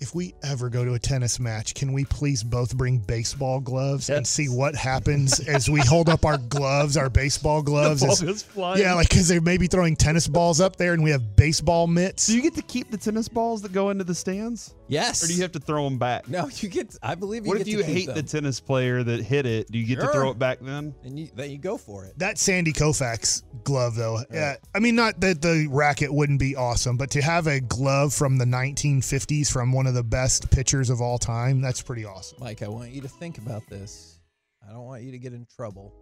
[0.00, 4.08] If we ever go to a tennis match, can we please both bring baseball gloves
[4.10, 8.02] and see what happens as we hold up our gloves, our baseball gloves?
[8.04, 8.80] ball as- flying.
[8.80, 11.88] yeah, like because they may be throwing tennis balls up there, and we have baseball
[11.88, 12.28] mitts.
[12.28, 14.72] Do you get to keep the tennis balls that go into the stands?
[14.88, 15.22] Yes.
[15.22, 16.28] Or do you have to throw them back?
[16.28, 18.14] No, you get I believe you what get if to you keep hate them.
[18.16, 19.70] the tennis player that hit it?
[19.70, 20.94] Do you get to throw it back then?
[21.04, 22.18] and you then you go for it.
[22.18, 26.96] That Sandy Koufax glove, though, yeah, I mean, not that the racket wouldn't be awesome,
[26.96, 31.00] but to have a glove from the 1950s from one of the best pitchers of
[31.00, 32.38] all time, that's pretty awesome.
[32.40, 34.20] Mike, I want you to think about this.
[34.66, 35.92] I don't want you to get in trouble.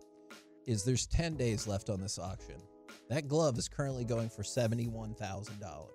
[0.66, 2.56] Is there's 10 days left on this auction.
[3.08, 5.86] That glove is currently going for $71,000.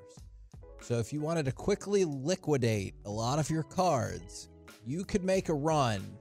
[0.81, 4.49] So if you wanted to quickly liquidate a lot of your cards,
[4.85, 6.17] you could make a run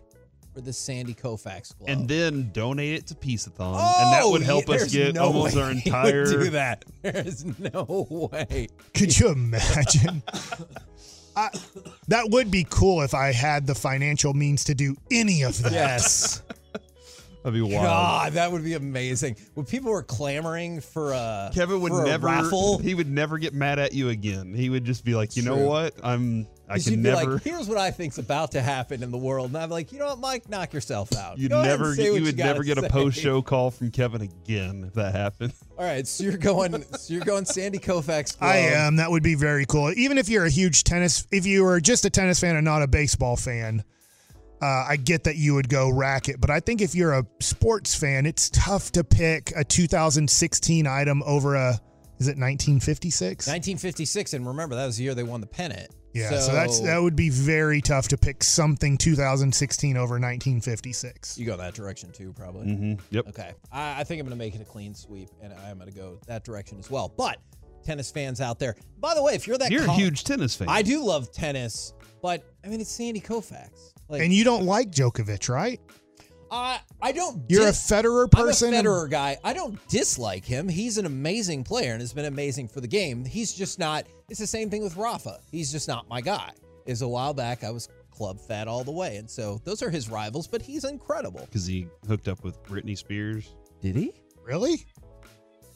[0.53, 1.89] for the Sandy Koufax glove.
[1.89, 5.15] And then donate it to Peaceathon, and that oh, would Oh, help yeah, us get
[5.15, 6.25] no almost way our he would entire.
[6.27, 6.85] do that.
[7.03, 8.69] There's no way.
[8.95, 10.23] Could you imagine?
[11.37, 11.49] I,
[12.09, 15.73] that would be cool if I had the financial means to do any of that.
[15.73, 16.43] Yes.
[17.43, 17.85] That'd be wild.
[17.85, 19.37] God, that would be amazing.
[19.55, 22.27] When people were clamoring for a Kevin would for a never.
[22.27, 24.53] raffle, He would never get mad at you again.
[24.55, 25.95] He would just be like, you know what?
[26.03, 26.47] I'm.
[26.69, 27.33] I 'Cause can never.
[27.33, 29.49] like, here's what I think's about to happen in the world.
[29.49, 31.37] And I'm like, you know what, Mike, knock yourself out.
[31.37, 31.95] You'd Go never.
[31.97, 35.13] say Get, you would never get a post show call from Kevin again if that
[35.15, 35.53] happened.
[35.79, 38.37] All right, so you're going, so you're going Sandy Koufax.
[38.41, 38.97] I am.
[38.97, 39.93] That would be very cool.
[39.97, 42.83] Even if you're a huge tennis, if you are just a tennis fan and not
[42.83, 43.83] a baseball fan,
[44.61, 46.41] uh, I get that you would go racket.
[46.41, 51.23] But I think if you're a sports fan, it's tough to pick a 2016 item
[51.25, 51.81] over a,
[52.19, 53.47] is it 1956?
[53.47, 55.91] 1956, and remember that was the year they won the pennant.
[56.13, 61.39] Yeah, so, that's that would be very tough to pick something 2016 over 1956.
[61.39, 62.67] You go that direction too, probably.
[62.67, 63.15] Mm-hmm.
[63.15, 63.29] Yep.
[63.29, 63.53] Okay.
[63.71, 65.97] I, I think I'm going to make it a clean sweep, and I'm going to
[65.97, 67.15] go that direction as well.
[67.17, 67.39] But
[67.85, 68.75] tennis fans out there.
[68.99, 70.69] By the way, if you're that You're a huge tennis fan.
[70.69, 73.93] I do love tennis, but I mean it's Sandy Koufax.
[74.11, 75.81] Like, and you don't like Djokovic, right?
[76.51, 77.43] I I don't.
[77.49, 78.75] You're a Federer person.
[78.75, 79.39] I'm a Federer guy.
[79.45, 80.69] I don't dislike him.
[80.69, 83.25] He's an amazing player and has been amazing for the game.
[83.25, 84.07] He's just not.
[84.29, 85.39] It's the same thing with Rafa.
[85.51, 86.51] He's just not my guy.
[86.87, 89.91] Is a while back I was club fat all the way, and so those are
[89.91, 90.49] his rivals.
[90.49, 91.41] But he's incredible.
[91.41, 93.55] because he hooked up with Britney Spears.
[93.81, 94.13] Did he?
[94.43, 94.85] Really?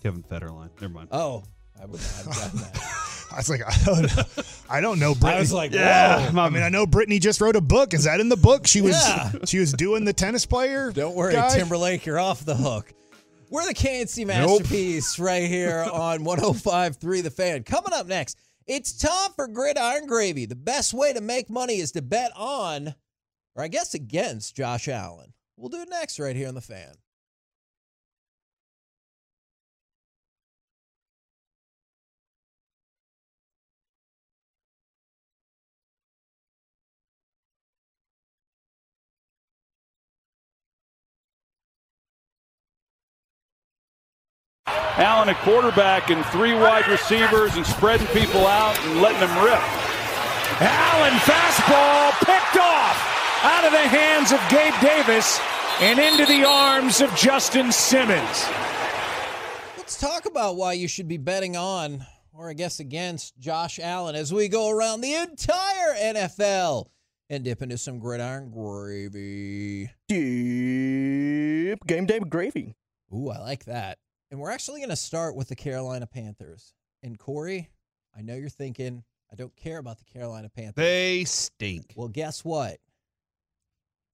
[0.02, 0.70] Kevin Federline.
[0.80, 1.08] Never mind.
[1.12, 1.44] Oh,
[1.80, 3.00] I would not have gotten that.
[3.34, 5.12] I was like, I don't, I don't know.
[5.14, 5.34] Brittany.
[5.36, 6.40] I was like, Yeah, whoa.
[6.42, 7.92] I mean, I know Brittany just wrote a book.
[7.94, 8.66] Is that in the book?
[8.66, 9.30] She was Yeah.
[9.44, 10.90] she was doing the tennis player.
[10.92, 11.54] Don't worry, guy?
[11.54, 12.92] Timberlake, you're off the hook.
[13.50, 17.62] We're the K&C masterpiece right here on 105.3 The Fan.
[17.62, 20.46] Coming up next, it's time for Gridiron Gravy.
[20.46, 22.94] The best way to make money is to bet on,
[23.54, 25.34] or I guess against, Josh Allen.
[25.56, 26.94] We'll do it next right here on The Fan.
[44.96, 49.60] Allen at quarterback and three wide receivers and spreading people out and letting them rip.
[50.60, 55.40] Allen fastball picked off out of the hands of Gabe Davis
[55.80, 58.46] and into the arms of Justin Simmons.
[59.76, 64.14] Let's talk about why you should be betting on, or I guess against, Josh Allen
[64.14, 66.86] as we go around the entire NFL
[67.28, 69.90] and dip into some gridiron gravy.
[70.08, 72.76] Deep game day gravy.
[73.12, 73.98] Ooh, I like that.
[74.34, 76.74] And we're actually going to start with the Carolina Panthers.
[77.04, 77.70] And Corey,
[78.18, 80.74] I know you're thinking, I don't care about the Carolina Panthers.
[80.74, 81.92] They stink.
[81.94, 82.78] Well, guess what?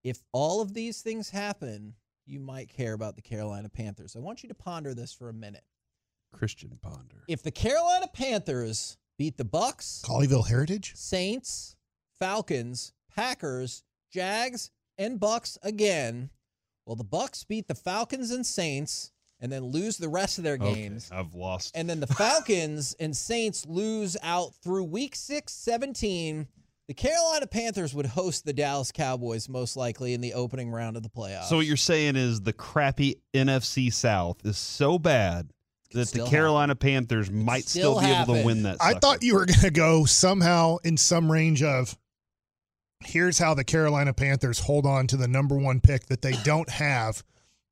[0.05, 1.95] If all of these things happen,
[2.27, 4.15] you might care about the Carolina Panthers.
[4.15, 5.65] I want you to ponder this for a minute.
[6.35, 7.25] Christian Ponder.
[7.27, 10.93] If the Carolina Panthers beat the Bucks, Colleyville Heritage.
[10.97, 11.77] Saints,
[12.19, 16.29] Falcons, Packers, Jags, and Bucks again,
[16.85, 20.55] well, the Bucks beat the Falcons and Saints and then lose the rest of their
[20.55, 21.11] Okay, games.
[21.13, 21.73] I've lost.
[21.75, 26.47] And then the Falcons and Saints lose out through week 6, 17.
[26.89, 31.05] The Carolina Panthers would host the Dallas Cowboys most likely in the opening round of
[31.05, 31.45] the playoffs.
[31.45, 35.53] So what you're saying is the crappy NFC South is so bad
[35.93, 38.79] that the still Carolina Panthers might still, still be able to win that.
[38.81, 41.97] I thought you were going to go somehow in some range of
[43.05, 46.69] here's how the Carolina Panthers hold on to the number one pick that they don't
[46.69, 47.23] have,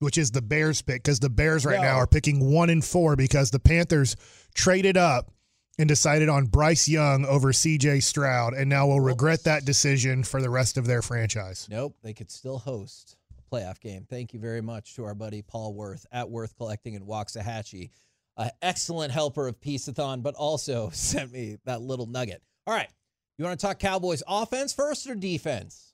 [0.01, 3.17] which is the Bears pick, because the Bears right now are picking one and four
[3.17, 4.17] because the Panthers
[4.55, 5.31] traded up
[5.79, 10.43] and decided on Bryce Young over CJ Stroud, and now will regret that decision for
[10.43, 11.69] the rest of their franchise.
[11.71, 14.05] Nope, they could still host a playoff game.
[14.09, 17.91] Thank you very much to our buddy Paul Worth at Worth Collecting in Waxahachie.
[18.37, 22.43] An excellent helper of Peaceathon, but also sent me that little nugget.
[22.67, 22.89] All right,
[23.37, 25.88] you want to talk Cowboys offense first or defense?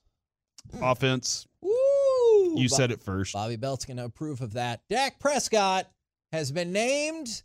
[0.73, 0.91] Mm.
[0.91, 1.47] offense.
[1.61, 1.71] Woo!
[2.59, 3.33] You Bo- said it first.
[3.33, 4.81] Bobby Belt's going to approve of that.
[4.89, 5.89] Dak Prescott
[6.31, 7.43] has been named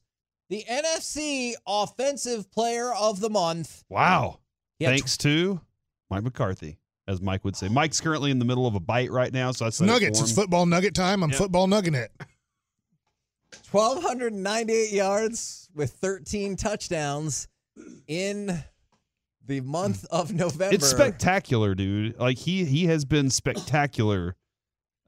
[0.48, 3.84] the NFC Offensive Player of the Month.
[3.88, 4.40] Wow.
[4.78, 5.60] He had Thanks to
[6.10, 7.68] Mike McCarthy, as Mike would say.
[7.70, 9.92] Mike's currently in the middle of a bite right now, so I It's said it
[9.92, 10.18] nuggets.
[10.18, 11.22] for It's football nugget time.
[11.22, 11.38] I'm Yep.
[11.38, 12.10] football nuggeting it.
[13.72, 17.48] 1,298 yards with 13 touchdowns
[18.06, 18.62] in
[19.50, 20.74] the month of November.
[20.74, 22.18] It's spectacular, dude.
[22.18, 24.36] Like he he has been spectacular.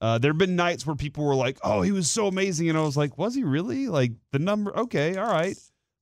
[0.01, 2.77] Uh, there have been nights where people were like, "Oh, he was so amazing," and
[2.77, 5.57] I was like, "Was he really?" Like the number, okay, all right,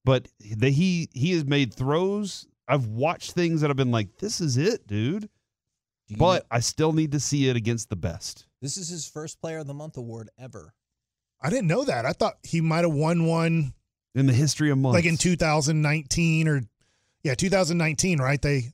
[0.07, 0.26] but
[0.57, 2.46] the, he he has made throws.
[2.66, 5.29] I've watched things that I've been like, "This is it, dude,"
[6.09, 8.46] you but know- I still need to see it against the best.
[8.62, 10.72] this is his first Player of the Month award ever.
[11.42, 12.07] I didn't know that.
[12.07, 13.74] I thought he might have won one
[14.14, 16.62] in the history of months, like in 2019 or
[17.23, 18.41] yeah, 2019, right?
[18.41, 18.73] They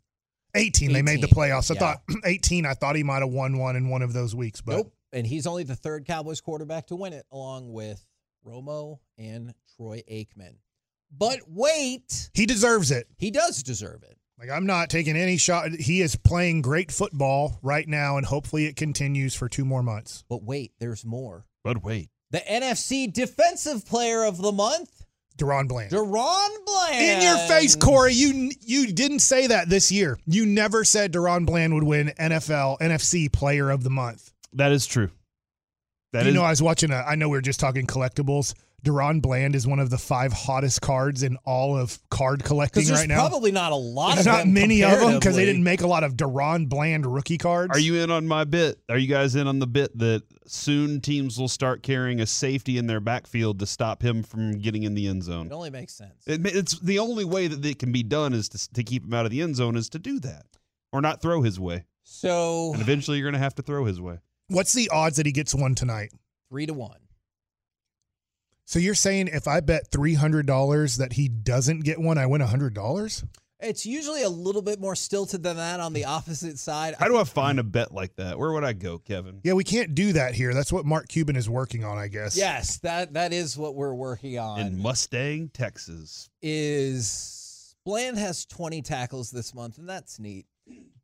[0.55, 1.71] 18, they made the playoffs.
[1.71, 1.81] I yeah.
[1.81, 4.77] thought 18, I thought he might have won one in one of those weeks, but
[4.77, 4.93] Nope.
[5.13, 8.05] And he's only the third Cowboys quarterback to win it, along with
[8.47, 10.57] Romo and Troy Aikman.
[11.17, 13.07] But wait, he deserves it.
[13.17, 14.19] he does deserve it.
[14.39, 15.71] Like I'm not taking any shot.
[15.71, 20.25] He is playing great football right now, and hopefully it continues for two more months.
[20.29, 21.47] But wait, there's more.
[21.65, 24.96] But wait, The NFC Defensive Player of the Month,
[25.37, 25.91] DaRon Bland.
[25.91, 26.95] DaRon Bland.
[27.01, 28.13] In your face, Corey.
[28.15, 30.19] You you didn't say that this year.
[30.27, 34.33] You never said DaRon Bland would win NFL NFC Player of the Month.
[34.55, 35.11] that is true.
[36.13, 36.97] That you is know, I was watching a.
[36.97, 38.55] I know we were just talking collectibles.
[38.85, 43.09] DaRon Bland is one of the five hottest cards in all of card collecting right
[43.09, 43.27] now?
[43.29, 45.81] probably not a lot There's of not them many of them because they didn't make
[45.81, 47.73] a lot of DaRon Bland rookie cards.
[47.73, 48.79] Are you in on my bit?
[48.89, 52.79] Are you guys in on the bit that soon teams will start carrying a safety
[52.79, 55.47] in their backfield to stop him from getting in the end zone?
[55.47, 56.23] It only makes sense.
[56.27, 59.15] It, it's the only way that it can be done is to, to keep him
[59.15, 60.47] out of the end zone is to do that
[60.93, 61.87] or not throw his way.
[62.05, 64.19] So And eventually you're going to have to throw his way.
[64.49, 66.13] What's the odds that he gets one tonight?
[66.49, 66.99] three to one.
[68.67, 72.27] So you're saying if I bet three hundred dollars that he doesn't get one, I
[72.27, 73.25] win a hundred dollars?
[73.61, 76.97] It's usually a little bit more stilted than that on the opposite side.
[76.99, 78.39] How do I find a bet like that?
[78.39, 79.41] Where would I go, Kevin?
[79.45, 80.53] Yeah, we can't do that here.
[80.53, 82.37] That's what Mark Cuban is working on, I guess.
[82.37, 84.59] Yes, that that is what we're working on.
[84.59, 86.29] In Mustang, Texas.
[86.43, 90.47] is Bland has 20 tackles this month, and that's neat.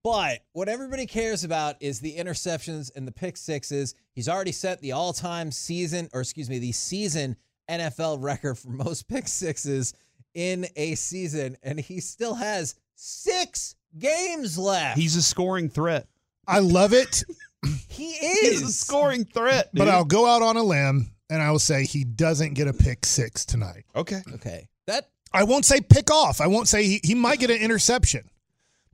[0.02, 3.94] But what everybody cares about is the interceptions and the pick sixes.
[4.14, 7.36] He's already set the all-time season, or excuse me, the season
[7.68, 9.94] NFL record for most pick sixes
[10.34, 14.98] in a season, and he still has six games left.
[14.98, 16.06] He's a scoring threat.
[16.46, 17.22] I love it,
[17.88, 19.70] he He's a scoring threat.
[19.72, 19.88] but.
[19.88, 23.06] I'll go out on a limb and I will say he doesn't get a pick
[23.06, 23.84] six tonight.
[23.94, 24.20] Okay.
[24.34, 26.40] Okay, that I won't say pick off.
[26.40, 28.28] I won't say he, he might get an interception,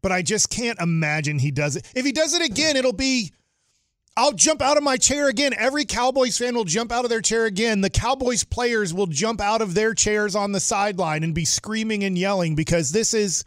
[0.02, 1.90] but I just can't imagine he does it.
[1.96, 3.32] If he does it again, it'll be
[4.18, 5.54] I'll jump out of my chair again.
[5.56, 7.82] Every Cowboys fan will jump out of their chair again.
[7.82, 12.02] The Cowboys players will jump out of their chairs on the sideline and be screaming
[12.02, 13.44] and yelling because this is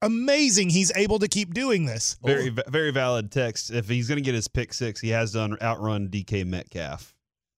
[0.00, 0.70] amazing.
[0.70, 2.18] He's able to keep doing this.
[2.22, 3.72] Very, very valid text.
[3.72, 7.16] If he's going to get his pick six, he has to outrun DK Metcalf.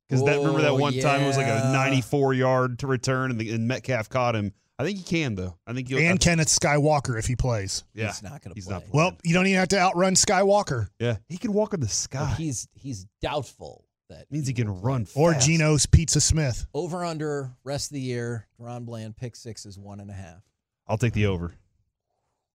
[0.08, 3.30] Because that remember that Oh, one time it was like a 94 yard to return,
[3.30, 4.54] and, the, and Metcalf caught him.
[4.78, 5.56] I think he can though.
[5.66, 5.98] I think he'll.
[5.98, 7.84] And I- Kenneth Skywalker if he plays.
[7.94, 8.74] yeah, he's not going to he's play.
[8.74, 8.84] not.
[8.92, 11.92] Well, you don't even have to outrun Skywalker Yeah, he can walk in the But
[11.92, 12.34] sky.
[12.36, 15.06] he's he's doubtful that means he can run.
[15.14, 15.34] or.
[15.34, 16.66] Geno's Pizza Smith.
[16.74, 18.46] over under rest of the year.
[18.58, 20.42] Ron Bland pick six is one and a half.
[20.88, 21.54] I'll take the over.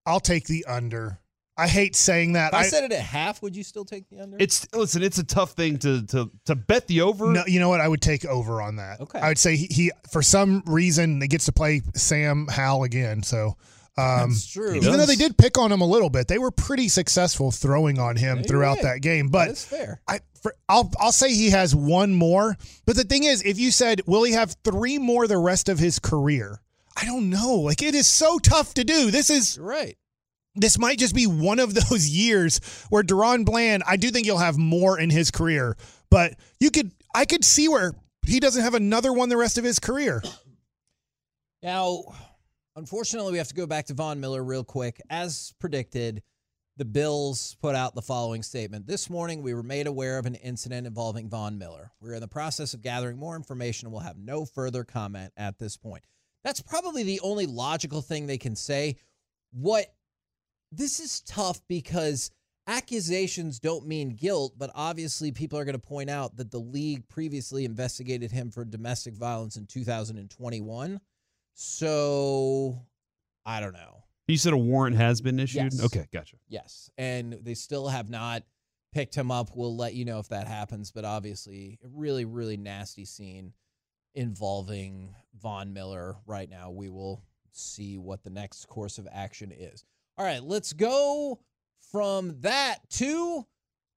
[0.06, 1.20] I'll take the under.
[1.60, 2.54] I hate saying that.
[2.54, 4.38] If I, said it at half, would you still take the under?
[4.40, 5.04] It's listen.
[5.04, 7.28] It's a tough thing to to to bet the over.
[7.32, 7.82] No, you know what?
[7.82, 9.02] I would take over on that.
[9.02, 9.20] Okay.
[9.20, 13.24] I would say he, he for some reason, he gets to play Sam Howell again.
[13.24, 13.58] So,
[13.98, 14.76] um, That's true.
[14.76, 18.00] even though they did pick on him a little bit, they were pretty successful throwing
[18.00, 18.84] on him Yeah, throughout right.
[18.84, 19.28] that game.
[19.28, 20.02] But That's fair.
[20.08, 22.56] I, for, I'll, I'll say he has one more.
[22.86, 25.80] But the thing is, if you said, will he have three more the rest of
[25.80, 26.62] his career?
[26.96, 27.56] I don't know.
[27.56, 29.12] Like it is so tough to do.
[29.12, 29.98] This is You're right.
[30.60, 34.38] This might just be one of those years where DaRon Bland, I do think he'll
[34.38, 35.78] have more in his career,
[36.10, 37.94] but you could, I could see where
[38.26, 40.22] he doesn't have another one the rest of his career.
[41.64, 42.04] Now,
[42.76, 45.02] unfortunately, we have to go back to Von Miller real quick.
[45.10, 46.22] As predicted,
[46.78, 48.88] the Bills put out the following statement.
[48.88, 51.92] This morning, we were made aware of an incident involving Von Miller.
[52.00, 55.60] We're in the process of gathering more information and we'll have no further comment at
[55.60, 56.04] this point.
[56.46, 58.96] That's probably the only logical thing they can say.
[59.52, 59.88] What
[60.72, 62.32] this is tough because
[62.68, 67.08] accusations don't mean guilt, but obviously people are going to point out that the league
[67.10, 71.00] previously investigated him for domestic violence in 2021.
[71.56, 72.86] So
[73.46, 74.04] I don't know.
[74.28, 75.74] You said a warrant has been issued.
[75.74, 75.84] Yes.
[75.84, 76.38] Okay, gotcha.
[76.48, 76.92] Yes.
[77.00, 78.44] And they still have not
[78.94, 79.50] picked him up.
[79.56, 80.92] We'll let you know if that happens.
[80.92, 83.54] But obviously, a really, really nasty scene
[84.14, 86.70] involving Von Miller right now.
[86.70, 89.84] We will see what the next course of action is.
[90.20, 91.40] All right, let's go
[91.94, 93.46] from that to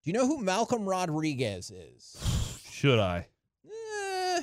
[0.03, 2.61] do you know who Malcolm Rodriguez is?
[2.71, 3.27] Should I?
[3.65, 4.41] Eh,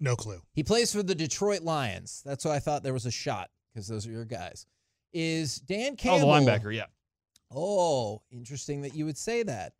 [0.00, 0.40] No clue.
[0.52, 2.22] he plays for the Detroit Lions.
[2.24, 4.66] That's why I thought there was a shot because those are your guys.
[5.14, 6.32] Is Dan Oh, Campbell?
[6.32, 6.74] the linebacker.
[6.74, 6.86] Yeah.
[7.50, 9.72] Oh, interesting that you would say that.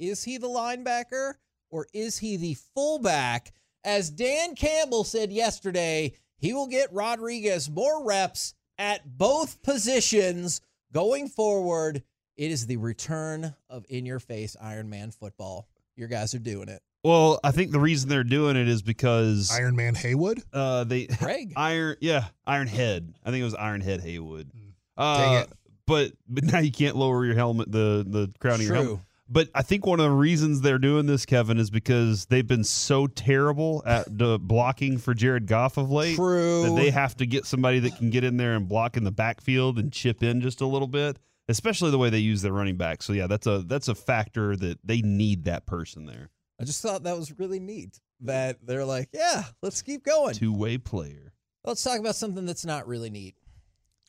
[0.00, 1.34] Is he the linebacker
[1.70, 3.52] or is he the fullback?
[3.84, 10.60] As Dan Campbell said yesterday, he will get Rodriguez more reps at both positions
[10.92, 12.02] going forward.
[12.36, 15.68] It is the return of in your face Iron Man football.
[15.96, 16.82] Your guys are doing it.
[17.02, 20.42] Well, I think the reason they're doing it is because Iron Man Haywood?
[20.52, 21.52] uh they Greg.
[21.56, 23.14] Iron yeah Iron Head.
[23.24, 24.50] I think it was Iron Head Haywood.
[24.52, 25.52] Dang Uh, it.
[25.86, 29.00] but but now you can't lower your helmet the the crown of your helmet.
[29.26, 29.32] True.
[29.32, 32.64] But I think one of the reasons they're doing this, Kevin, is because they've been
[32.64, 36.62] so terrible at the blocking for Jared Goff of late True.
[36.62, 39.10] that they have to get somebody that can get in there and block in the
[39.10, 41.18] backfield and chip in just a little bit,
[41.48, 43.02] especially the way they use their running back.
[43.02, 46.30] So yeah, that's a that's a factor that they need that person there.
[46.60, 50.34] I just thought that was really neat that they're like, yeah, let's keep going.
[50.34, 51.32] Two way player.
[51.64, 53.34] Let's talk about something that's not really neat.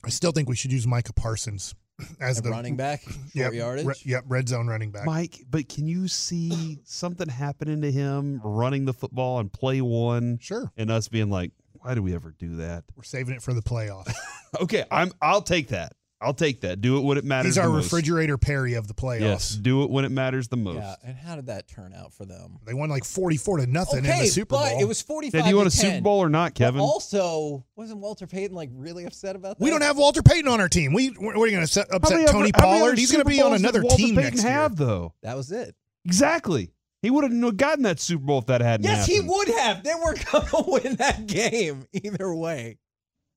[0.04, 1.74] I still think we should use Micah Parsons.
[2.20, 3.86] as A the running back, short yep, yardage.
[3.86, 5.06] re- yep, red zone running back.
[5.06, 10.38] Mike, but can you see something happening to him running the football and play one?
[10.42, 10.72] Sure.
[10.78, 12.84] And us being like, why do we ever do that?
[12.96, 14.12] We're saving it for the playoff.
[14.62, 15.12] Okay, I'm.
[15.22, 15.92] I'll take that.
[16.20, 16.82] I'll take that.
[16.82, 17.50] Do it when it matters.
[17.56, 17.84] He's our the most.
[17.86, 19.20] refrigerator Perry of the playoffs.
[19.22, 20.78] Yes, do it when it matters the most.
[20.78, 22.58] Yeah, and how did that turn out for them?
[22.66, 24.82] They won like 44 to nothing in the Super but Bowl.
[24.82, 26.82] it was 45 Did you want to a Super Bowl or not, But Kevin?
[26.82, 29.64] also, wasn't Walter Payton like really upset about that?
[29.64, 30.92] we don't have Walter Payton on our team.
[30.94, 32.98] We we're, we're going to upset many Tony other- Pollard.
[32.98, 34.52] He's going to be on another Walter team Payton next year.
[34.54, 35.14] have though.
[35.22, 35.76] That was it.
[36.06, 36.72] Exactly.
[37.04, 39.84] He would have gotten that Super Bowl if that hadn't Yes, he would have.
[39.84, 42.80] They were going to win that game either way.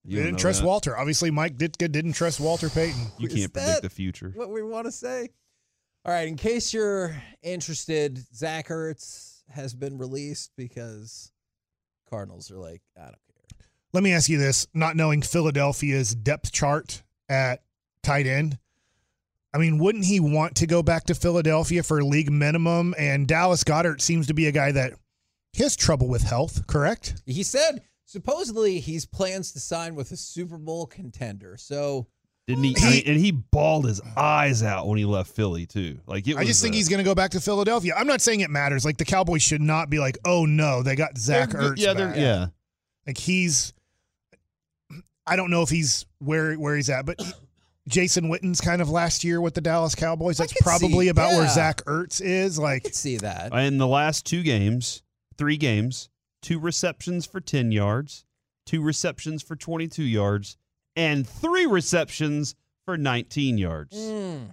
[0.04, 0.66] They You didn't trust that.
[0.66, 0.96] Walter.
[0.96, 3.12] Obviously, Mike Ditka didn't trust Walter Payton.
[3.18, 4.32] You can't that predict the future.
[4.34, 5.30] What we want to say.
[6.04, 11.30] All right, in case you're interested, Zach Ertz has been released because
[12.08, 13.66] Cardinals are like, I don't care.
[13.92, 17.62] Let me ask you this: not knowing Philadelphia's depth chart at
[18.02, 18.58] tight end,
[19.52, 22.94] I mean, wouldn't he want to go back to Philadelphia for league minimum?
[22.96, 24.94] And Dallas Goedert seems to be a guy that
[25.52, 26.66] he has trouble with health.
[26.66, 27.20] Correct?
[27.26, 31.56] He said supposedly he's plans to sign with a Super Bowl contender.
[31.56, 32.08] So
[32.48, 32.74] Didn't he?
[32.76, 36.00] I mean, and he bawled his eyes out when he left Philly too.
[36.06, 37.94] Like it I was just think he's going to go back to Philadelphia.
[37.96, 38.84] I'm not saying it matters.
[38.84, 41.78] Like the Cowboys should not be like, oh no, they got Zach They're Ertz.
[41.78, 42.16] Yeah, they're back.
[42.16, 42.46] yeah.
[43.06, 43.72] Like he's,
[45.24, 47.20] I don't know if he's where where he's at, but
[47.88, 50.36] Jason Witten's kind of last year with the Dallas Cowboys.
[50.36, 51.48] That's probably see- about where.
[51.48, 52.58] Zach Ertz is.
[52.58, 53.54] Like, see that.
[53.54, 55.02] In the last two games,
[55.38, 56.09] three games,
[56.42, 58.24] two receptions for 10 yards,
[58.66, 60.56] two receptions for 22 yards,
[60.96, 63.96] and three receptions for 19 yards.
[63.96, 64.48] Mm.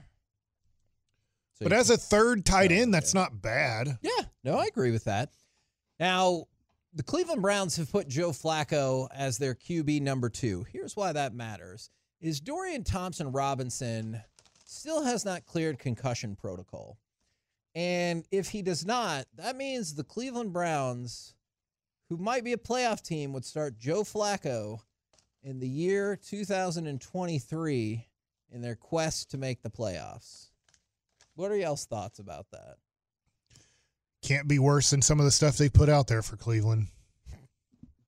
[1.62, 3.98] but as a third tight end, that's not bad.
[4.02, 5.30] Yeah, no, I agree with that.
[6.00, 6.46] Now,
[6.94, 10.66] the Cleveland Browns have put Joe Flacco as their QB number two.
[10.72, 11.90] Here's why that matters:
[12.22, 14.22] is Dorian Thompson Robinson
[14.66, 16.98] still has not cleared concussion protocol,
[17.76, 21.36] and if he does not, that means the Cleveland Browns,
[22.10, 24.80] who might be a playoff team, would start Joe Flacco
[25.44, 28.08] in the year 2023
[28.52, 30.48] in their quest to make the playoffs.
[31.36, 32.78] What are y'all's thoughts about that?
[34.24, 36.88] Can't be worse than some of the stuff they put out there for Cleveland.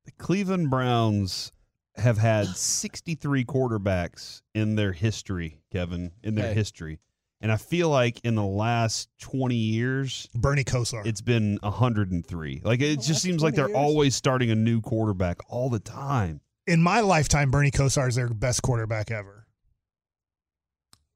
[0.06, 1.52] The Cleveland Browns
[1.95, 6.56] have had 63 quarterbacks in their history, Kevin, in their Okay.
[6.56, 7.00] history.
[7.42, 11.06] And I feel like in the last 20 years, Bernie Kosar.
[11.06, 12.62] it's been 103.
[12.66, 13.78] Like it oh, just seems like they're years?
[13.78, 16.42] always starting a new quarterback all the time.
[16.68, 19.48] In my lifetime, Bernie Kosar is their best quarterback ever.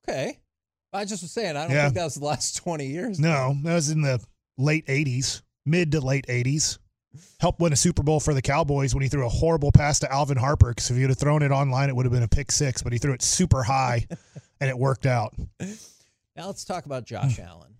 [0.07, 0.39] Okay.
[0.93, 1.84] I just was saying, I don't Yeah.
[1.86, 3.19] think that was the last 20 years.
[3.19, 4.24] No, that was in the
[4.57, 6.78] late 80s, mid to late 80s.
[7.39, 10.11] Helped win a Super Bowl for the Cowboys when he threw a horrible pass to
[10.11, 10.69] Alvin Harper.
[10.69, 12.82] Because if he would have thrown it online, it would have been a pick six,
[12.82, 14.07] but he threw it super high
[14.59, 15.34] and it worked out.
[16.36, 17.43] Now let's talk about Josh hmm.
[17.43, 17.75] Allen.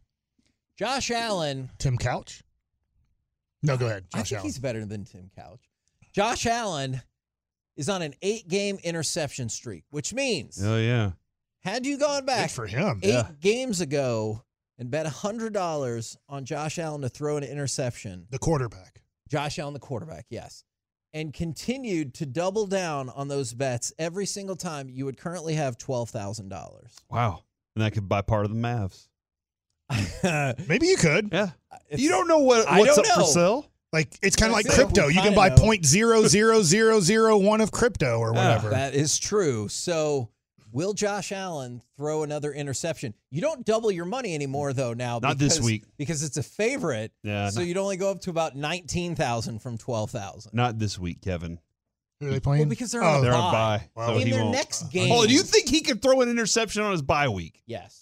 [0.78, 2.44] Josh Allen, Tim Couch?
[3.62, 4.06] No, go ahead.
[4.14, 4.48] I Josh think Allen.
[4.48, 5.62] he's better than Tim Couch.
[6.14, 7.02] Josh Allen
[7.76, 11.12] is on an eight game interception streak, which means Oh yeah.
[11.62, 13.00] had you gone back for him.
[13.04, 13.30] eight Yeah.
[13.40, 14.44] games ago
[14.78, 19.02] and bet $100 on Josh Allen to throw an interception, The quarterback.
[19.30, 20.64] Josh Allen, the quarterback, yes,
[21.14, 25.78] and continued to double down on those bets every single time, you would currently have
[25.78, 26.50] $12,000.
[27.10, 27.44] Wow.
[27.76, 29.08] And I could buy part of the Mavs.
[30.68, 31.30] Maybe you could.
[31.32, 31.50] Yeah.
[31.92, 33.26] You don't know what I what's don't up for know.
[33.26, 33.72] sale.
[33.92, 34.84] Like it's kind of like That's it.
[34.86, 35.08] crypto.
[35.08, 35.56] You can kinda buy know.
[35.56, 38.70] point zero zero zero zero one of crypto or ah, whatever.
[38.72, 39.68] That is true.
[39.68, 40.30] So,
[40.72, 43.14] will Josh Allen throw another interception?
[43.30, 44.94] You don't double your money anymore, though.
[44.94, 45.84] Now, Not this because- week.
[45.98, 47.12] because it's a favorite.
[47.22, 47.68] Yeah, So no.
[47.68, 50.54] you'd only go up to about nineteen thousand from twelve thousand.
[50.56, 51.60] Not this week, Kevin.
[52.24, 52.62] Who are they playing?
[52.64, 53.38] Well, because they're on a They're bye.
[53.38, 54.08] on bye.
[54.08, 54.56] so In their won't.
[54.56, 55.12] next game.
[55.12, 57.62] Oh, do you think he could throw an interception on his bye week?
[57.66, 58.00] Yes.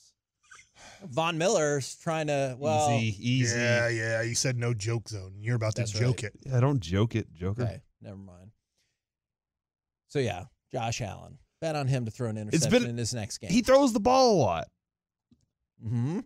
[1.09, 2.55] Von Miller's trying to.
[2.59, 3.57] Well, easy, easy.
[3.59, 4.22] Yeah, yeah.
[4.22, 5.34] You said no joke zone.
[5.39, 6.26] You're about to That's joke right.
[6.26, 6.34] it.
[6.45, 7.63] Yeah, don't joke it, Joker.
[7.63, 8.51] Okay, never mind.
[10.09, 11.38] So yeah, Josh Allen.
[11.59, 13.49] Bet on him to throw an It's interception been in his next game.
[13.51, 14.67] He throws the ball a lot.
[15.82, 16.19] hmm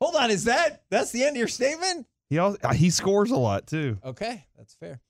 [0.00, 2.06] Hold on, is that that's the end of your statement?
[2.28, 3.98] He also, uh, he scores a lot too.
[4.04, 5.00] Okay, that's fair.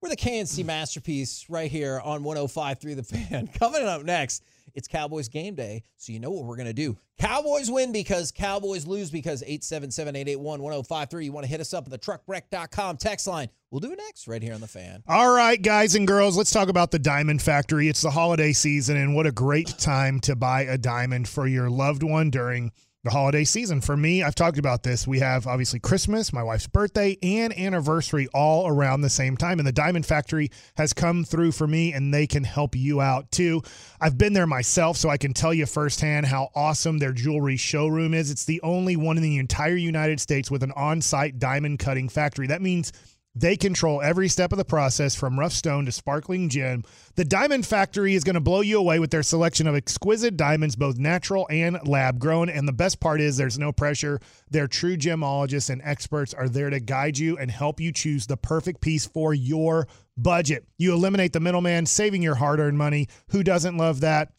[0.00, 0.66] We're the K&C mm.
[0.66, 3.48] masterpiece right here on 105.3 The Fan.
[3.58, 4.44] Coming up next,
[4.74, 6.96] it's Cowboys game day, so you know what we're going to do.
[7.18, 11.24] Cowboys win because Cowboys lose because 877-881-1053.
[11.24, 13.48] You want to hit us up at the truckwreck.com text line.
[13.72, 15.02] We'll do it next right here on The Fan.
[15.08, 17.88] All right, guys and girls, let's talk about the Diamond Factory.
[17.88, 21.68] It's the holiday season, and what a great time to buy a diamond for your
[21.68, 22.70] loved one during
[23.04, 23.80] the holiday season.
[23.80, 25.06] For me, I've talked about this.
[25.06, 29.58] We have obviously Christmas, my wife's birthday, and anniversary all around the same time.
[29.60, 33.30] And the Diamond Factory has come through for me, and they can help you out
[33.30, 33.62] too.
[34.00, 38.14] I've been there myself, so I can tell you firsthand how awesome their jewelry showroom
[38.14, 38.30] is.
[38.30, 42.08] It's the only one in the entire United States with an on site diamond cutting
[42.08, 42.48] factory.
[42.48, 42.92] That means
[43.40, 46.82] they control every step of the process from rough stone to sparkling gem.
[47.14, 50.74] The Diamond Factory is going to blow you away with their selection of exquisite diamonds,
[50.74, 52.48] both natural and lab grown.
[52.48, 54.20] And the best part is there's no pressure.
[54.50, 58.36] Their true gemologists and experts are there to guide you and help you choose the
[58.36, 59.86] perfect piece for your
[60.16, 60.66] budget.
[60.76, 63.06] You eliminate the middleman, saving your hard earned money.
[63.28, 64.32] Who doesn't love that?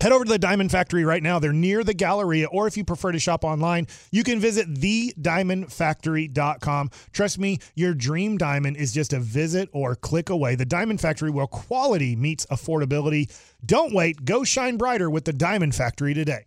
[0.00, 1.38] Head over to the Diamond Factory right now.
[1.38, 6.90] They're near the Galleria, or if you prefer to shop online, you can visit thediamondfactory.com.
[7.12, 10.54] Trust me, your dream diamond is just a visit or click away.
[10.54, 13.30] The Diamond Factory, where quality meets affordability.
[13.66, 14.24] Don't wait.
[14.24, 16.46] Go shine brighter with the Diamond Factory today.